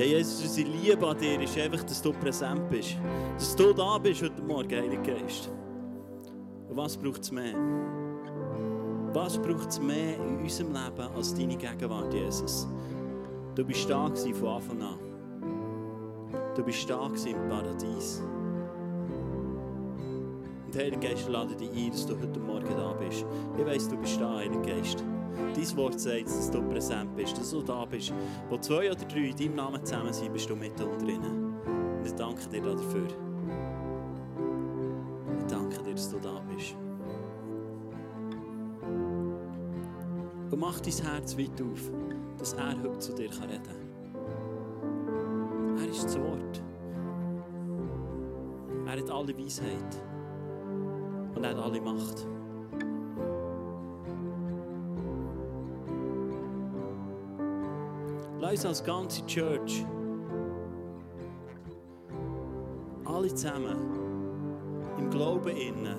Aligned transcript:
Ja, 0.00 0.06
Jesus, 0.06 0.42
unsere 0.42 0.70
Liebe 0.70 1.06
an 1.06 1.18
dir 1.18 1.38
ist 1.42 1.58
einfach, 1.58 1.84
dass 1.84 2.00
du 2.00 2.10
präsent 2.10 2.70
bist. 2.70 2.96
Dass 3.34 3.54
du 3.54 3.70
da 3.74 3.98
bist 3.98 4.22
heute 4.22 4.40
Morgen, 4.40 4.74
Heiliger 4.74 5.02
Geist. 5.02 5.50
Und 6.70 6.74
was 6.74 6.96
braucht 6.96 7.20
es 7.20 7.30
mehr? 7.30 7.52
Was 9.12 9.36
braucht 9.36 9.68
es 9.68 9.78
mehr 9.78 10.16
in 10.16 10.38
unserem 10.38 10.68
Leben 10.68 11.14
als 11.14 11.34
deine 11.34 11.54
Gegenwart, 11.54 12.14
Jesus? 12.14 12.66
Du 13.54 13.62
bist 13.62 13.90
da 13.90 14.08
von 14.08 14.48
Anfang 14.48 14.80
an. 14.80 14.98
Du 16.56 16.62
bist 16.64 16.88
da 16.88 17.04
im 17.04 17.48
Paradies. 17.50 18.22
Und 20.64 20.76
Heiliger 20.76 21.08
Geist, 21.10 21.28
lade 21.28 21.54
dich 21.54 21.70
ein, 21.76 21.90
dass 21.90 22.06
du 22.06 22.18
heute 22.18 22.40
Morgen 22.40 22.74
da 22.74 22.94
bist. 22.94 23.26
Ich 23.58 23.66
weiss, 23.66 23.86
du 23.86 23.98
bist 23.98 24.18
da, 24.18 24.36
Heiliger 24.36 24.62
Geist. 24.62 25.04
Dein 25.54 25.76
Wort 25.76 26.00
sagt, 26.00 26.26
dass 26.26 26.50
du 26.50 26.62
präsent 26.62 27.14
bist, 27.16 27.36
dass 27.38 27.50
du 27.50 27.62
da 27.62 27.84
bist. 27.84 28.12
Wo 28.48 28.58
zwei 28.58 28.90
oder 28.90 29.04
drei 29.04 29.28
in 29.28 29.36
deinem 29.36 29.54
Namen 29.56 29.84
zusammen 29.84 30.12
sind, 30.12 30.32
bist 30.32 30.48
du 30.48 30.56
mit 30.56 30.80
und 30.80 31.02
drinnen. 31.02 31.54
Und 31.98 32.06
ich 32.06 32.14
danke 32.14 32.48
dir 32.48 32.62
dafür. 32.62 33.08
Ich 35.38 35.46
danke 35.46 35.82
dir, 35.82 35.92
dass 35.92 36.10
du 36.10 36.18
da 36.18 36.40
bist. 36.54 36.76
Und 40.50 40.58
mach 40.58 40.80
dein 40.80 40.92
Herz 40.92 41.38
weit 41.38 41.62
auf, 41.62 41.90
dass 42.38 42.54
er 42.54 42.82
heute 42.82 42.98
zu 42.98 43.14
dir 43.14 43.30
reden 43.30 43.62
kann. 43.62 43.90
Er 45.78 45.88
ist 45.88 46.04
das 46.04 46.18
Wort. 46.18 46.62
Er 48.86 48.98
hat 48.98 49.10
alle 49.10 49.36
Weisheit. 49.38 50.02
Und 51.34 51.44
er 51.44 51.50
hat 51.50 51.58
alle 51.58 51.80
Macht. 51.80 52.26
Uns 58.50 58.66
als 58.66 58.82
ganze 58.82 59.24
Church 59.26 59.84
alle 63.04 63.28
zusammen 63.28 63.76
im 64.98 65.08
Glauben 65.10 65.56
innen, 65.56 65.98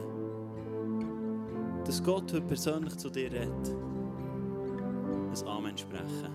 dass 1.86 2.04
Gott 2.04 2.34
heute 2.34 2.42
persönlich 2.42 2.98
zu 2.98 3.10
dir 3.10 3.32
redet, 3.32 3.70
ein 3.70 5.48
Amen 5.48 5.78
sprechen. 5.78 6.30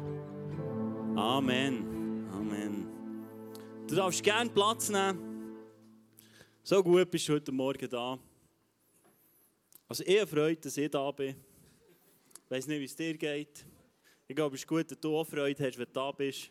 Amen. 1.17 2.28
Amen. 2.33 2.87
Du 3.87 3.94
darfst 3.94 4.22
gerne 4.22 4.50
Platz 4.50 4.89
nehmen. 4.89 5.55
So 6.62 6.83
gut 6.83 7.11
bist 7.11 7.28
du 7.28 7.34
heute 7.34 7.53
Morgen 7.53 7.89
da. 7.89 8.19
Also 9.89 10.03
ich 10.05 10.28
freut, 10.28 10.64
dass 10.64 10.77
ich 10.77 10.91
da 10.91 11.11
bin. 11.11 11.37
Ich 12.44 12.50
weiß 12.50 12.67
nicht, 12.67 12.81
wie 12.81 12.84
es 12.84 12.97
dir 12.97 13.17
geht. 13.17 13.67
Ich 14.28 14.34
glaube, 14.34 14.56
es 14.56 14.62
ist 14.62 14.69
gut, 14.69 14.91
dass 14.91 14.98
du 14.98 15.16
auch 15.16 15.24
Freude 15.24 15.64
hast, 15.64 15.78
wenn 15.78 15.86
du 15.86 15.92
da 15.92 16.10
bist. 16.10 16.50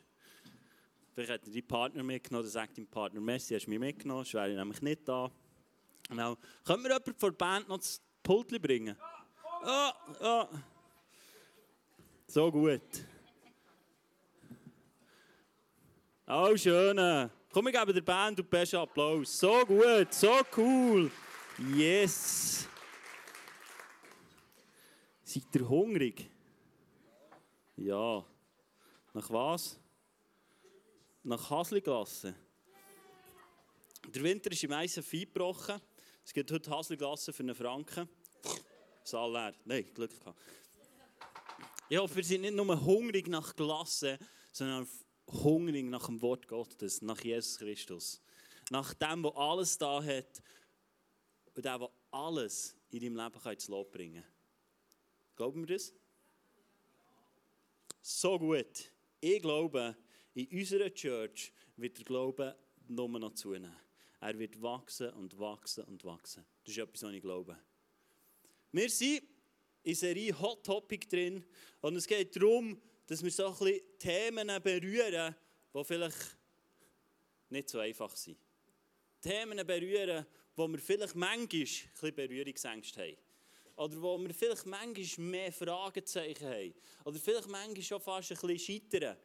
Vielleicht 1.14 1.32
hat 1.32 1.42
dein 1.46 1.68
Partner 1.68 2.04
mitgenommen, 2.04 2.44
dann 2.46 2.52
sagt 2.52 2.78
dein 2.78 2.88
Partner, 2.88 3.20
Messi, 3.20 3.54
hast 3.54 3.66
du 3.66 3.70
mich 3.70 3.80
mitgenommen, 3.80 4.24
sonst 4.24 4.34
wäre 4.34 4.50
ich 4.50 4.56
nämlich 4.58 4.82
nicht 4.82 5.08
da. 5.08 5.30
Genau. 6.08 6.38
Können 6.64 6.84
wir 6.84 6.92
jemanden 6.92 7.16
von 7.16 7.30
der 7.32 7.38
Band 7.38 7.68
noch 7.68 7.78
das 7.78 8.02
Pult 8.24 8.62
bringen? 8.62 8.96
Ja, 9.66 9.94
ja. 10.22 10.50
So 12.28 12.52
gut. 12.52 12.82
Oh, 16.28 16.56
schön. 16.58 17.30
Komm, 17.52 17.68
ich 17.68 17.74
gebe 17.74 17.94
der 17.94 18.02
Band 18.02 18.40
den 18.40 18.46
besten 18.46 18.78
Applaus. 18.78 19.38
So 19.38 19.66
gut, 19.66 20.14
so 20.14 20.42
cool. 20.58 21.12
Yes. 21.76 22.68
Seid 25.24 25.44
ihr 25.54 25.68
hungrig? 25.68 26.30
Ja. 27.78 28.26
Nach 29.14 29.30
was? 29.30 29.78
Nach 31.24 31.50
Hasliglasse. 31.50 32.34
Der 34.08 34.24
Winter 34.24 34.52
ist 34.52 34.64
im 34.64 34.72
Eisen 34.72 35.04
gebrochen. 35.04 35.82
Es 36.24 36.32
gibt 36.32 36.52
heute 36.52 36.70
Hasliglasse 36.70 37.34
für 37.34 37.44
einen 37.44 37.56
Franken. 37.56 38.08
Saal 39.04 39.32
leer. 39.32 39.54
Nein, 39.66 39.94
Glück 39.94 40.18
gehabt. 40.18 40.40
Ich 41.90 41.98
hoffe, 41.98 42.16
wir 42.16 42.24
sind 42.24 42.42
nicht 42.42 42.56
nur 42.56 42.82
hungrig 42.86 43.28
nach 43.28 43.56
Glasse, 43.56 44.18
sondern 44.52 44.88
hungrig 45.28 45.86
nach 45.86 46.06
dem 46.06 46.22
Wort 46.22 46.48
Gottes, 46.48 47.02
nach 47.02 47.22
Jesus 47.24 47.58
Christus. 47.58 48.22
Nach 48.70 48.94
dem, 48.94 49.22
der 49.22 49.36
alles 49.36 49.78
da 49.78 50.02
hat 50.02 50.42
und 51.54 51.66
der, 51.66 51.78
der 51.78 51.90
alles 52.12 52.76
in 52.90 53.02
deinem 53.02 53.18
Leben 53.18 53.52
ins 53.52 53.68
Lob 53.68 53.92
bringen 53.92 54.24
kann. 54.24 54.32
Glauben 55.36 55.68
wir 55.68 55.76
das? 55.76 55.94
So 58.08 58.38
gut. 58.38 58.92
Ich 59.20 59.42
glaube, 59.42 59.98
in 60.36 60.48
unserer 60.60 60.94
Church 60.94 61.52
wird 61.76 61.98
der 61.98 62.06
Glaube 62.06 62.56
nur 62.88 63.10
noch 63.10 63.34
zunehmen. 63.34 63.76
Er 64.22 64.38
wird 64.38 64.62
wachsen 64.62 65.10
und 65.14 65.40
wachsen 65.40 65.86
und 65.86 66.06
wachsen. 66.06 66.46
Das 66.64 66.74
ist 66.74 66.78
etwas, 66.78 67.02
was 67.02 67.14
ich 67.14 67.22
glaube. 67.24 67.58
Wir 68.72 68.92
sind 68.92 69.24
in 69.82 69.96
Serie 69.96 70.40
Hot 70.40 70.64
Topic 70.64 71.08
drin 71.08 71.44
und 71.82 71.96
es 71.96 72.06
geht 72.06 72.36
darum, 72.36 72.80
dass 73.08 73.24
wir 73.24 73.32
so 73.32 73.48
ein 73.48 73.58
bisschen 73.58 73.98
Themen 73.98 74.62
berühren, 74.62 75.36
die 75.74 75.84
vielleicht 75.84 76.38
nicht 77.50 77.70
so 77.70 77.80
einfach 77.80 78.16
sind. 78.16 78.38
Themen 79.20 79.66
berühren, 79.66 80.28
wo 80.56 80.68
wir 80.68 80.78
vielleicht 80.78 81.16
manchmal 81.16 81.40
ein 81.40 81.48
bisschen 81.48 82.16
Berührungsängste 82.16 83.02
haben. 83.02 83.25
Oder 83.76 84.02
wo 84.02 84.18
wir 84.18 84.34
vielleicht 84.34 84.66
manchmal 84.66 85.28
mehr 85.28 85.52
Fragezeichen 85.52 86.48
haben. 86.48 86.74
Oder 87.04 87.20
vielleicht 87.20 87.48
manchmal 87.48 87.82
schon 87.82 88.00
fast 88.00 88.32
ein 88.32 88.38
bisschen 88.38 88.60
scheitern. 88.60 89.18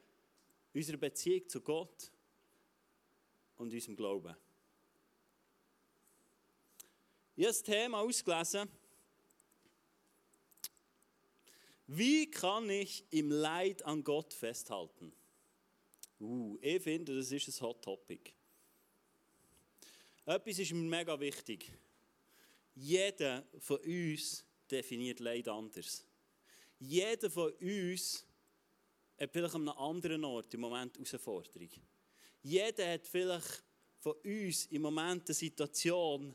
Unsere 0.75 0.99
Beziehung 0.99 1.49
zu 1.49 1.61
Gott 1.61 2.11
und 3.57 3.73
unserem 3.73 3.97
Glauben. 3.97 4.37
Ich 7.37 7.45
habe 7.45 7.53
das 7.53 7.63
Thema 7.63 8.01
ausgelesen. 8.01 8.69
Wie 11.87 12.31
kann 12.31 12.69
ich 12.71 13.05
im 13.11 13.31
Leid 13.31 13.85
an 13.85 14.05
Gott 14.05 14.33
festhalten? 14.33 15.13
Uh, 16.21 16.59
ich 16.61 16.83
finde, 16.83 17.17
das 17.17 17.33
ist 17.33 17.49
ein 17.49 17.67
Hot 17.67 17.83
Topic. 17.83 18.33
Etwas 20.27 20.59
ist 20.59 20.73
mir 20.73 20.89
mega 20.89 21.19
wichtig. 21.19 21.73
Jeder 22.81 23.45
von 23.59 23.77
uns 23.81 24.43
definiert 24.71 25.21
Leid 25.21 25.47
anders. 25.49 26.03
Jeder 26.79 27.31
von 27.31 27.53
uns 27.53 28.25
hat 29.19 29.31
vielleicht 29.31 29.55
an 29.55 29.69
einem 29.69 29.79
anderen 29.79 30.25
Ort 30.25 30.55
im 30.55 30.61
Moment 30.61 30.97
Herausforderung. 30.97 31.69
Jeder 32.43 32.93
hat 32.93 33.07
vielleicht 33.07 33.63
von 33.99 34.15
uns 34.25 34.65
im 34.67 34.81
Moment 34.81 35.29
eine 35.29 35.35
Situation, 35.35 36.35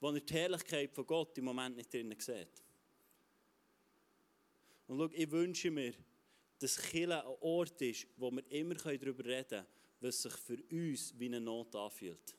wo 0.00 0.10
er 0.10 0.20
die 0.20 0.34
Herrlichkeit 0.34 0.92
von 0.92 1.06
Gott 1.06 1.38
im 1.38 1.44
Moment 1.44 1.76
nicht 1.76 1.94
drinnen 1.94 2.18
sieht. 2.18 2.64
Und 4.88 4.98
schau, 4.98 5.08
ich 5.12 5.30
wünsche 5.30 5.70
mir, 5.70 5.94
dass 6.58 6.82
Kille 6.82 7.24
ein 7.24 7.36
Ort 7.40 7.80
ist, 7.80 8.08
wo 8.16 8.28
wir 8.32 8.44
immer 8.50 8.74
darüber 8.74 9.24
reden 9.24 9.48
können, 9.48 9.66
was 10.00 10.20
sich 10.20 10.32
für 10.32 10.60
uns 10.72 11.16
wie 11.16 11.26
eine 11.26 11.40
Not 11.40 11.76
anfühlt. 11.76 12.34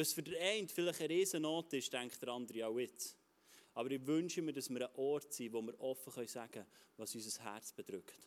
Was 0.00 0.14
für 0.14 0.22
den 0.22 0.36
einen 0.36 0.66
vielleicht 0.66 1.00
eine 1.00 1.10
Riesennot 1.10 1.74
ist, 1.74 1.92
denkt 1.92 2.22
der 2.22 2.30
andere 2.30 2.66
auch 2.66 2.78
jetzt. 2.78 3.14
Aber 3.74 3.90
ich 3.90 4.06
wünsche 4.06 4.40
mir, 4.40 4.54
dass 4.54 4.70
wir 4.70 4.88
ein 4.88 4.96
Ort 4.96 5.34
sind, 5.34 5.52
wo 5.52 5.60
wir 5.60 5.78
offen 5.78 6.26
sagen 6.26 6.52
können, 6.52 6.66
was 6.96 7.14
unser 7.14 7.44
Herz 7.44 7.70
bedrückt. 7.70 8.18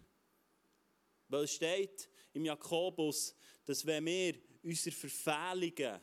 Weil 1.30 1.46
es 1.46 1.54
steht 1.54 2.08
im 2.32 2.46
Jakobus, 2.46 3.36
dass 3.66 3.84
wenn 3.88 4.06
wir 4.06 4.36
unsere 4.62 4.96
Verfehlungen, 4.96 6.00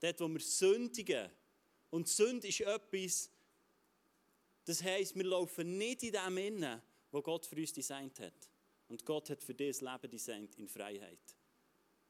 dort 0.00 0.20
wo 0.20 0.28
wir 0.28 0.40
sündigen, 0.40 1.30
und 1.90 2.08
Sünde 2.08 2.48
ist 2.48 2.62
etwas, 2.62 3.30
das 4.64 4.82
heisst, 4.82 5.14
wir 5.16 5.24
laufen 5.24 5.76
nicht 5.76 6.02
in 6.02 6.12
dem 6.12 6.38
Innen, 6.38 6.80
wo 7.10 7.20
Gott 7.20 7.44
für 7.44 7.56
uns 7.56 7.74
designt 7.74 8.18
hat. 8.20 8.48
Und 8.88 9.04
Gott 9.04 9.28
hat 9.28 9.42
für 9.42 9.54
dieses 9.54 9.82
Leben 9.82 10.10
designt 10.10 10.54
in 10.54 10.66
Freiheit. 10.66 11.36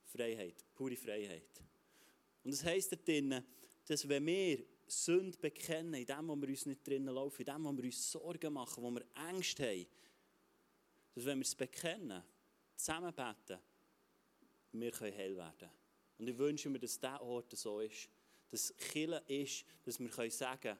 Freiheit, 0.04 0.64
pure 0.76 0.96
Freiheit. 0.96 1.69
Und 2.42 2.52
das 2.52 2.64
heisst 2.64 2.92
dort 2.92 3.06
drin, 3.06 3.42
dass 3.86 4.08
wenn 4.08 4.26
wir 4.26 4.64
Sünde 4.86 5.38
bekennen, 5.38 5.94
in 5.94 6.06
dem, 6.06 6.28
wo 6.28 6.36
wir 6.36 6.48
uns 6.48 6.66
nicht 6.66 6.86
drinnen 6.86 7.14
laufen, 7.14 7.42
in 7.42 7.46
dem, 7.46 7.64
wo 7.64 7.76
wir 7.76 7.84
uns 7.84 8.10
Sorgen 8.10 8.52
machen, 8.52 8.82
wo 8.82 8.90
wir 8.90 9.04
Ängste 9.28 9.64
haben, 9.64 9.86
dass 11.14 11.24
wenn 11.24 11.38
wir 11.38 11.44
es 11.44 11.54
bekennen, 11.54 12.22
zusammen 12.74 13.14
beten, 13.14 13.60
wir 14.72 14.90
können 14.90 15.16
heil 15.16 15.36
werden. 15.36 15.70
Und 16.18 16.28
ich 16.28 16.38
wünsche 16.38 16.68
mir, 16.68 16.78
dass 16.78 16.98
dieser 16.98 17.20
Ort 17.22 17.56
so 17.56 17.80
ist, 17.80 18.08
dass 18.50 18.76
Kille 18.76 19.22
ist, 19.26 19.64
dass 19.84 19.98
wir 19.98 20.08
können 20.08 20.30
sagen 20.30 20.76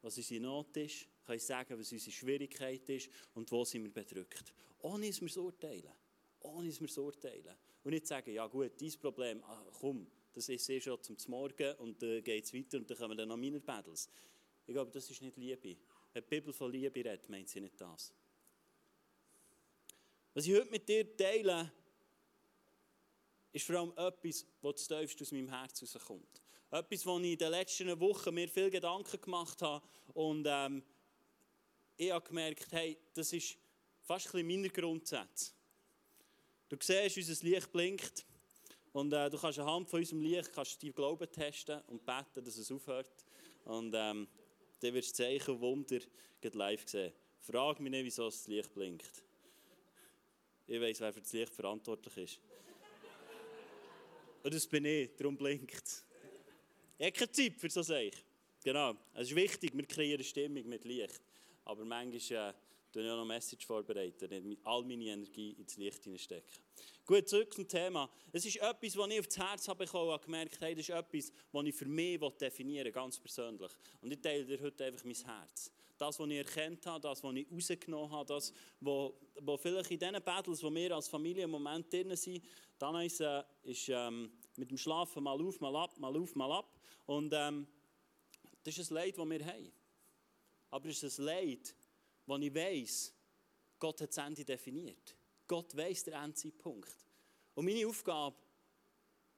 was 0.00 0.16
unsere 0.16 0.40
Not 0.40 0.76
ist, 0.76 1.06
können 1.26 1.40
sagen, 1.40 1.78
was 1.78 1.92
unsere 1.92 2.12
Schwierigkeit 2.12 2.88
ist 2.88 3.10
und 3.34 3.50
wo 3.50 3.64
sind 3.64 3.84
wir 3.84 3.92
bedrückt. 3.92 4.52
Ohne 4.80 5.08
dass 5.08 5.20
wir 5.20 5.28
es 5.28 5.36
urteilen. 5.36 5.92
Ohne 6.40 6.68
dass 6.68 6.80
wir 6.80 6.88
es 6.88 6.98
urteilen. 6.98 7.54
Und 7.82 7.92
nicht 7.92 8.06
sagen, 8.06 8.32
ja 8.32 8.46
gut, 8.46 8.78
dieses 8.80 8.96
Problem, 8.96 9.42
ah, 9.44 9.64
komm, 9.80 10.06
das 10.38 10.48
ist 10.48 10.68
eh 10.70 10.80
schon 10.80 11.02
zum 11.02 11.16
Morgen 11.26 11.74
und 11.78 12.00
dann 12.00 12.10
äh, 12.10 12.22
geht 12.22 12.44
es 12.44 12.54
weiter 12.54 12.78
und 12.78 12.88
dann 12.88 12.96
kommen 12.96 13.16
dann 13.16 13.28
noch 13.28 13.36
meine 13.36 13.58
Battles. 13.58 14.08
Ich 14.66 14.72
glaube, 14.72 14.90
das 14.92 15.10
ist 15.10 15.20
nicht 15.20 15.36
Liebe. 15.36 15.76
Wenn 16.12 16.22
die 16.22 16.28
Bibel 16.28 16.52
von 16.52 16.70
Liebe 16.70 16.94
redet, 16.94 17.28
meint 17.28 17.48
sie 17.48 17.60
nicht 17.60 17.80
das. 17.80 18.12
Was 20.34 20.46
ich 20.46 20.54
heute 20.54 20.70
mit 20.70 20.88
dir 20.88 21.16
teile, 21.16 21.72
ist 23.50 23.66
vor 23.66 23.76
allem 23.76 23.92
etwas, 23.96 24.46
was 24.60 24.86
zu 24.86 24.96
tiefst 24.96 25.20
aus 25.20 25.32
meinem 25.32 25.48
Herz 25.48 25.82
rauskommt. 25.82 26.40
Etwas, 26.70 27.04
wo 27.04 27.18
ich 27.18 27.32
in 27.32 27.38
den 27.38 27.50
letzten 27.50 28.00
Wochen 28.00 28.32
mir 28.32 28.48
viel 28.48 28.70
Gedanken 28.70 29.20
gemacht 29.20 29.60
habe 29.60 29.84
und 30.14 30.46
ähm, 30.48 30.84
ich 31.96 32.12
habe 32.12 32.24
gemerkt, 32.24 32.70
hey, 32.70 32.96
das 33.12 33.32
ist 33.32 33.58
fast 34.02 34.26
ein 34.26 34.32
bisschen 34.32 34.46
meiner 34.46 34.68
Grundsätze. 34.68 35.50
Du 36.68 36.76
siehst, 36.80 37.16
unser 37.16 37.44
Licht 37.44 37.72
blinkt 37.72 38.24
und 38.92 39.12
äh, 39.12 39.30
du 39.30 39.38
kannst 39.38 39.58
anhand 39.58 39.88
von 39.88 40.00
unserem 40.00 40.22
Licht 40.22 40.52
kannst 40.52 40.82
deinen 40.82 40.94
Glauben 40.94 41.30
testen 41.30 41.80
und 41.88 42.04
beten, 42.04 42.44
dass 42.44 42.56
es 42.56 42.70
aufhört. 42.70 43.24
Und 43.64 43.92
ähm, 43.94 44.26
dann 44.80 44.94
wirst 44.94 45.18
du 45.18 45.22
Zeichen 45.22 45.54
und 45.54 45.60
Wunder 45.60 46.00
live 46.52 46.88
sehen. 46.88 47.12
Frag 47.40 47.80
mich 47.80 47.90
nicht, 47.90 48.04
wieso 48.04 48.26
das 48.26 48.46
Licht 48.46 48.72
blinkt. 48.72 49.22
Ich 50.66 50.80
weiß, 50.80 51.00
wer 51.00 51.12
für 51.12 51.20
das 51.20 51.32
Licht 51.32 51.54
verantwortlich 51.54 52.16
ist. 52.16 52.40
Und 54.42 54.54
das 54.54 54.66
bin 54.66 54.84
ich, 54.84 55.14
darum 55.16 55.36
blinkt 55.36 55.84
es. 55.84 56.04
Ich 56.98 57.06
habe 57.06 57.12
keine 57.12 57.30
Zeit 57.30 57.54
für 57.56 57.70
so 57.70 57.82
Sachen. 57.82 58.10
Genau. 58.64 58.94
Es 59.14 59.28
ist 59.28 59.36
wichtig, 59.36 59.72
wir 59.74 59.86
kreieren 59.86 60.24
Stimmung 60.24 60.68
mit 60.68 60.84
Licht. 60.84 61.20
Aber 61.64 61.84
manchmal 61.84 62.50
äh, 62.50 62.54
ich 62.92 62.98
auch 62.98 63.16
noch 63.16 63.18
eine 63.18 63.24
Message 63.26 63.66
vorbereiten, 63.66 64.48
nicht 64.48 64.60
all 64.64 64.82
meine 64.82 65.04
Energie 65.04 65.52
ins 65.52 65.76
Licht 65.76 66.04
hineinstecken. 66.04 66.67
Gut, 67.06 67.28
zurück 67.28 67.54
zum 67.54 67.66
Thema. 67.66 68.10
Es 68.32 68.44
ist 68.44 68.56
etwas, 68.56 68.96
was 68.96 69.10
ich 69.10 69.20
auf 69.20 69.26
das 69.26 69.38
Herz 69.38 69.68
habe 69.68 69.84
bekommen 69.84 70.12
und 70.12 70.22
gemerkt 70.22 70.60
habe, 70.60 70.74
das 70.74 70.88
ist 70.88 70.94
etwas, 70.94 71.32
was 71.52 71.64
ich 71.64 71.74
für 71.74 71.86
mich 71.86 72.20
definieren 72.40 72.92
ganz 72.92 73.18
persönlich. 73.18 73.72
Und 74.02 74.12
ich 74.12 74.20
teile 74.20 74.44
dir 74.44 74.60
heute 74.60 74.84
einfach 74.84 75.04
mein 75.04 75.14
Herz. 75.14 75.72
Das, 75.96 76.18
was 76.18 76.28
ich 76.28 76.36
erkannt 76.36 76.86
habe, 76.86 77.00
das, 77.00 77.24
was 77.24 77.34
ich 77.34 77.50
rausgenommen 77.50 78.10
habe, 78.10 78.26
das, 78.26 78.52
was, 78.80 79.60
vielleicht 79.60 79.90
in 79.90 79.98
diesen 79.98 80.22
Battles, 80.22 80.62
wo 80.62 80.72
wir 80.72 80.94
als 80.94 81.08
Familie 81.08 81.44
im 81.44 81.52
drin 81.90 82.14
sind, 82.14 82.44
dann 82.78 82.94
ist, 83.04 83.20
äh, 83.20 83.42
ist 83.62 83.88
mit 84.56 84.70
dem 84.70 84.78
Schlafen 84.78 85.22
mal 85.22 85.40
auf, 85.40 85.60
mal 85.60 85.74
ab, 85.76 85.98
mal 85.98 86.16
auf, 86.16 86.34
mal 86.34 86.52
ab. 86.52 86.78
Und 87.06 87.32
ähm, 87.34 87.66
das 88.62 88.76
ist 88.76 88.90
ein 88.90 88.94
Leid, 88.94 89.16
das 89.16 89.28
wir 89.28 89.46
haben. 89.46 89.72
Aber 90.70 90.88
es 90.88 91.02
ist 91.02 91.18
ein 91.18 91.24
Leid, 91.24 91.74
wo 92.26 92.36
ich 92.36 92.54
weiss, 92.54 93.14
Gott 93.78 94.00
hat 94.00 94.10
das 94.10 94.18
Ende 94.18 94.44
definiert. 94.44 95.17
Gott 95.48 95.76
weiss 95.76 96.04
den 96.04 96.14
Endzeitpunkt. 96.14 96.94
Und 97.54 97.64
meine 97.64 97.86
Aufgabe 97.86 98.36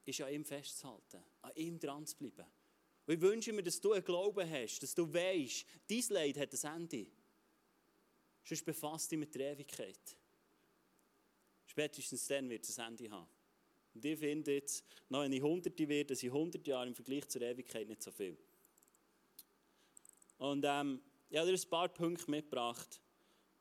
ist, 0.05 0.21
an 0.21 0.31
ihm 0.31 0.45
festzuhalten, 0.45 1.23
an 1.41 1.51
ihm 1.55 1.79
dran 1.79 2.05
zu 2.05 2.17
bleiben. 2.17 2.45
Und 3.07 3.15
ich 3.15 3.21
wünsche 3.21 3.53
mir, 3.53 3.63
dass 3.63 3.81
du 3.81 3.93
einen 3.93 4.03
Glauben 4.03 4.47
hast, 4.49 4.83
dass 4.83 4.93
du 4.93 5.11
weißt, 5.11 5.65
dein 5.89 6.03
Leid 6.09 6.37
hat 6.37 6.53
ein 6.53 6.75
Ende. 6.75 7.07
Sonst 8.43 8.65
befasst 8.65 9.11
dich 9.11 9.17
mit 9.17 9.33
der 9.33 9.53
Ewigkeit. 9.53 10.17
Spätestens 11.65 12.27
dann 12.27 12.49
wird 12.49 12.63
es 12.63 12.77
ein 12.77 12.89
Ende 12.89 13.09
haben. 13.09 13.27
Und 13.93 14.05
ich 14.05 14.19
finde 14.19 14.53
jetzt, 14.53 14.85
noch 15.09 15.23
ich 15.23 15.41
Hunderte 15.41 15.87
werde, 15.87 16.15
sind 16.15 16.29
100 16.29 16.65
Jahre 16.65 16.87
im 16.87 16.95
Vergleich 16.95 17.27
zur 17.27 17.41
Ewigkeit 17.41 17.87
nicht 17.87 18.03
so 18.03 18.11
viel. 18.11 18.37
Und 20.37 20.65
ähm, 20.67 21.01
ich 21.29 21.37
habe 21.37 21.51
dir 21.51 21.57
ein 21.57 21.69
paar 21.69 21.89
Punkte 21.89 22.29
mitgebracht, 22.31 23.01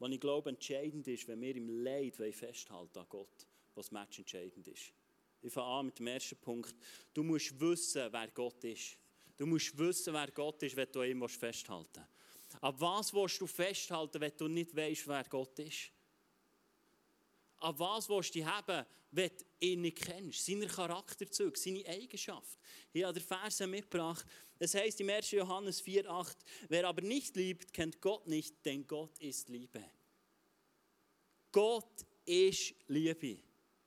die 0.00 0.14
ich 0.14 0.20
glaube 0.20 0.50
entscheidend 0.50 1.06
ist, 1.08 1.28
wenn 1.28 1.40
wir 1.40 1.54
im 1.54 1.68
Leid 1.68 2.16
festhalten 2.16 2.98
an 2.98 3.06
Gott, 3.08 3.46
was 3.74 3.90
Match 3.90 4.18
entscheidend 4.18 4.66
ist. 4.66 4.92
Ich 5.42 5.52
fange 5.52 5.66
an 5.66 5.86
mit 5.86 5.98
dem 5.98 6.06
ersten 6.06 6.36
Punkt. 6.36 6.74
Du 7.14 7.22
musst 7.22 7.58
wissen, 7.58 8.08
wer 8.10 8.28
Gott 8.28 8.62
ist. 8.64 8.96
Du 9.36 9.46
musst 9.46 9.76
wissen, 9.76 10.12
wer 10.12 10.30
Gott 10.30 10.62
ist, 10.62 10.76
wenn 10.76 10.90
du 10.92 11.00
an 11.00 11.08
ihm 11.08 11.28
festhalten 11.28 11.88
willst. 11.94 12.62
Ab 12.62 12.74
was 12.78 13.14
willst 13.14 13.40
du 13.40 13.46
festhalten, 13.46 14.20
wenn 14.20 14.36
du 14.36 14.48
nicht 14.48 14.74
weißt, 14.74 15.06
wer 15.06 15.24
Gott 15.24 15.58
ist? 15.60 15.90
An 17.58 17.78
was 17.78 18.08
willst 18.08 18.34
du 18.34 18.38
dich 18.38 18.46
haben, 18.46 18.84
wenn 19.10 19.30
du 19.30 19.44
ihn 19.60 19.80
nicht 19.82 19.98
kennst? 20.02 20.44
Seine 20.44 20.66
Charakterzüge, 20.66 21.58
seine 21.58 21.84
Eigenschaft. 21.86 22.58
Ich 22.92 23.02
habe 23.02 23.18
den 23.18 23.26
Vers 23.26 23.60
mitgebracht. 23.60 24.24
Es 24.58 24.74
heißt 24.74 25.00
im 25.00 25.10
1. 25.10 25.30
Johannes 25.32 25.82
4,8: 25.82 26.36
Wer 26.68 26.86
aber 26.86 27.02
nicht 27.02 27.36
liebt, 27.36 27.72
kennt 27.72 28.00
Gott 28.00 28.26
nicht, 28.26 28.64
denn 28.64 28.86
Gott 28.86 29.18
ist 29.18 29.48
Liebe. 29.48 29.84
Gott 31.52 32.06
ist 32.24 32.74
Liebe. 32.86 33.38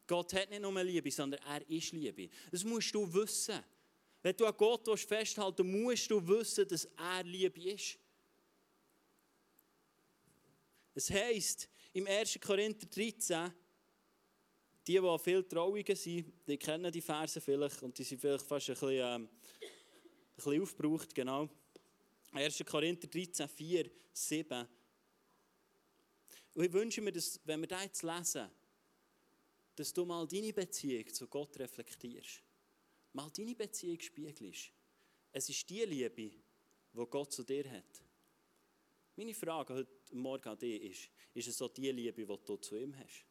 Gott 0.06 0.34
hat 0.34 0.50
nicht 0.50 0.62
nur 0.62 0.84
Liebe, 0.84 1.10
sondern 1.10 1.40
er 1.42 1.70
ist 1.70 1.94
Liebe. 1.94 2.30
Das 2.52 2.64
musst 2.64 2.94
du 2.94 3.12
wissen. 3.14 3.64
Wenn 4.22 4.36
du 4.36 4.46
an 4.46 4.56
Gott 4.58 4.88
festhalten 5.00 5.66
willst, 5.66 6.10
musst 6.10 6.12
du 6.12 6.28
wissen, 6.28 6.68
dass 6.68 6.86
er 6.86 7.24
Liebe 7.24 7.62
ist. 7.62 7.98
Es 10.94 11.10
heißt 11.10 11.70
im 11.94 12.08
1. 12.08 12.40
Korinther 12.40 12.88
13, 12.88 13.54
die, 14.88 15.00
die 15.00 15.20
viel 15.20 15.44
Trauungen 15.44 15.96
sind, 15.96 16.34
die 16.48 16.58
kennen 16.58 16.92
die 16.92 17.02
Verse 17.02 17.40
vielleicht 17.40 17.82
und 17.84 17.98
die 17.98 18.04
sind 18.04 18.20
vielleicht 18.20 18.46
fast 18.46 18.70
ein 18.70 18.74
bisschen, 18.74 18.90
ähm, 18.92 19.30
ein 19.62 20.36
bisschen 20.36 20.62
aufgebraucht, 20.62 21.16
genau. 21.16 21.50
1. 22.34 22.64
Korinther 22.66 23.08
13, 23.08 23.48
4, 23.48 23.90
7. 24.12 24.68
Und 26.56 26.64
ich 26.64 26.74
wünsche 26.74 27.02
mir, 27.02 27.12
dass, 27.12 27.40
wenn 27.46 27.62
wir 27.62 27.68
das 27.68 27.84
jetzt 27.84 28.04
lesen, 28.04 28.50
dass 29.76 29.94
du 29.94 30.06
mal 30.06 30.28
deine 30.28 30.54
Beziehung 30.54 31.08
zu 31.14 31.28
Gott 31.28 31.58
reflektierst. 31.60 32.42
Mal 33.14 33.30
deine 33.36 33.56
Beziehung 33.56 34.00
spiegelst. 34.00 34.72
Es 35.32 35.50
ist 35.50 35.70
die 35.70 35.84
Liebe, 35.84 36.32
die 36.94 37.06
Gott 37.10 37.32
zu 37.32 37.44
dir 37.44 37.70
hat. 37.72 38.04
Meine 39.16 39.34
Frage 39.34 39.74
heute 39.74 40.16
Morgen 40.16 40.48
an 40.48 40.58
dich 40.58 40.82
ist, 40.82 41.10
ist 41.34 41.48
es 41.48 41.58
so 41.58 41.68
die 41.68 41.92
Liebe, 41.92 42.26
die 42.26 42.46
du 42.46 42.58
zu 42.58 42.76
ihm 42.76 42.96
hast? 42.98 43.26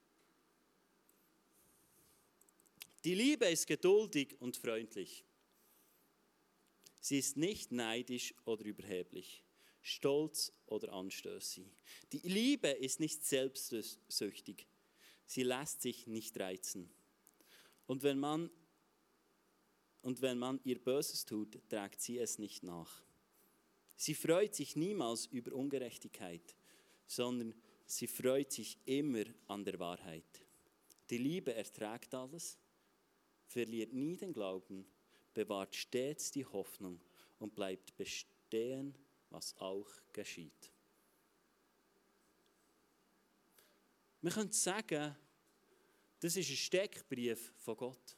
Die 3.05 3.15
Liebe 3.15 3.47
ist 3.47 3.67
geduldig 3.67 4.37
und 4.41 4.57
freundlich. 4.57 5.25
Sie 7.01 7.19
ist 7.19 7.37
nicht 7.37 7.73
neidisch 7.73 8.33
oder 8.45 8.65
überheblich, 8.65 9.43
stolz 9.81 10.53
oder 10.67 10.93
anstößig. 10.93 11.67
Die 12.13 12.21
Liebe 12.29 12.69
ist 12.69 13.01
nicht 13.01 13.25
selbstsüchtig. 13.25 14.69
Sie 15.27 15.43
lässt 15.43 15.83
sich 15.83 16.07
nicht 16.07 16.39
reizen. 16.39 16.89
Und 17.87 18.05
wenn 18.05 18.19
man 18.19 18.51
und 20.03 20.21
wenn 20.21 20.39
man 20.39 20.61
ihr 20.65 20.83
Böses 20.83 21.25
tut, 21.25 21.59
trägt 21.69 22.01
sie 22.01 22.19
es 22.19 22.39
nicht 22.39 22.63
nach. 22.63 23.03
Sie 23.97 24.15
freut 24.15 24.55
sich 24.55 24.75
niemals 24.75 25.27
über 25.27 25.53
Ungerechtigkeit, 25.53 26.57
sondern 27.07 27.55
sie 27.87 28.07
freut 28.09 28.53
sich 28.53 28.79
immer 28.85 29.25
an 29.47 29.65
der 29.65 29.79
Wahrheit. 29.79 30.45
Die 31.11 31.19
Liebe 31.19 31.55
erträgt 31.55 32.15
alles, 32.15 32.59
verliert 33.53 33.93
nie 33.93 34.17
den 34.17 34.33
Glauben, 34.33 34.87
bewahrt 35.35 35.75
stets 35.75 36.31
die 36.31 36.45
Hoffnung 36.45 37.01
und 37.39 37.55
bleibt 37.55 37.97
bestehen, 37.97 38.97
was 39.31 39.57
auch 39.59 39.89
geschieht. 40.13 40.73
Wir 44.21 44.31
können 44.31 44.53
sagen, 44.53 45.17
das 46.21 46.37
ist 46.37 46.49
ein 46.49 46.57
Steckbrief 46.57 47.53
von 47.57 47.77
Gott. 47.77 48.17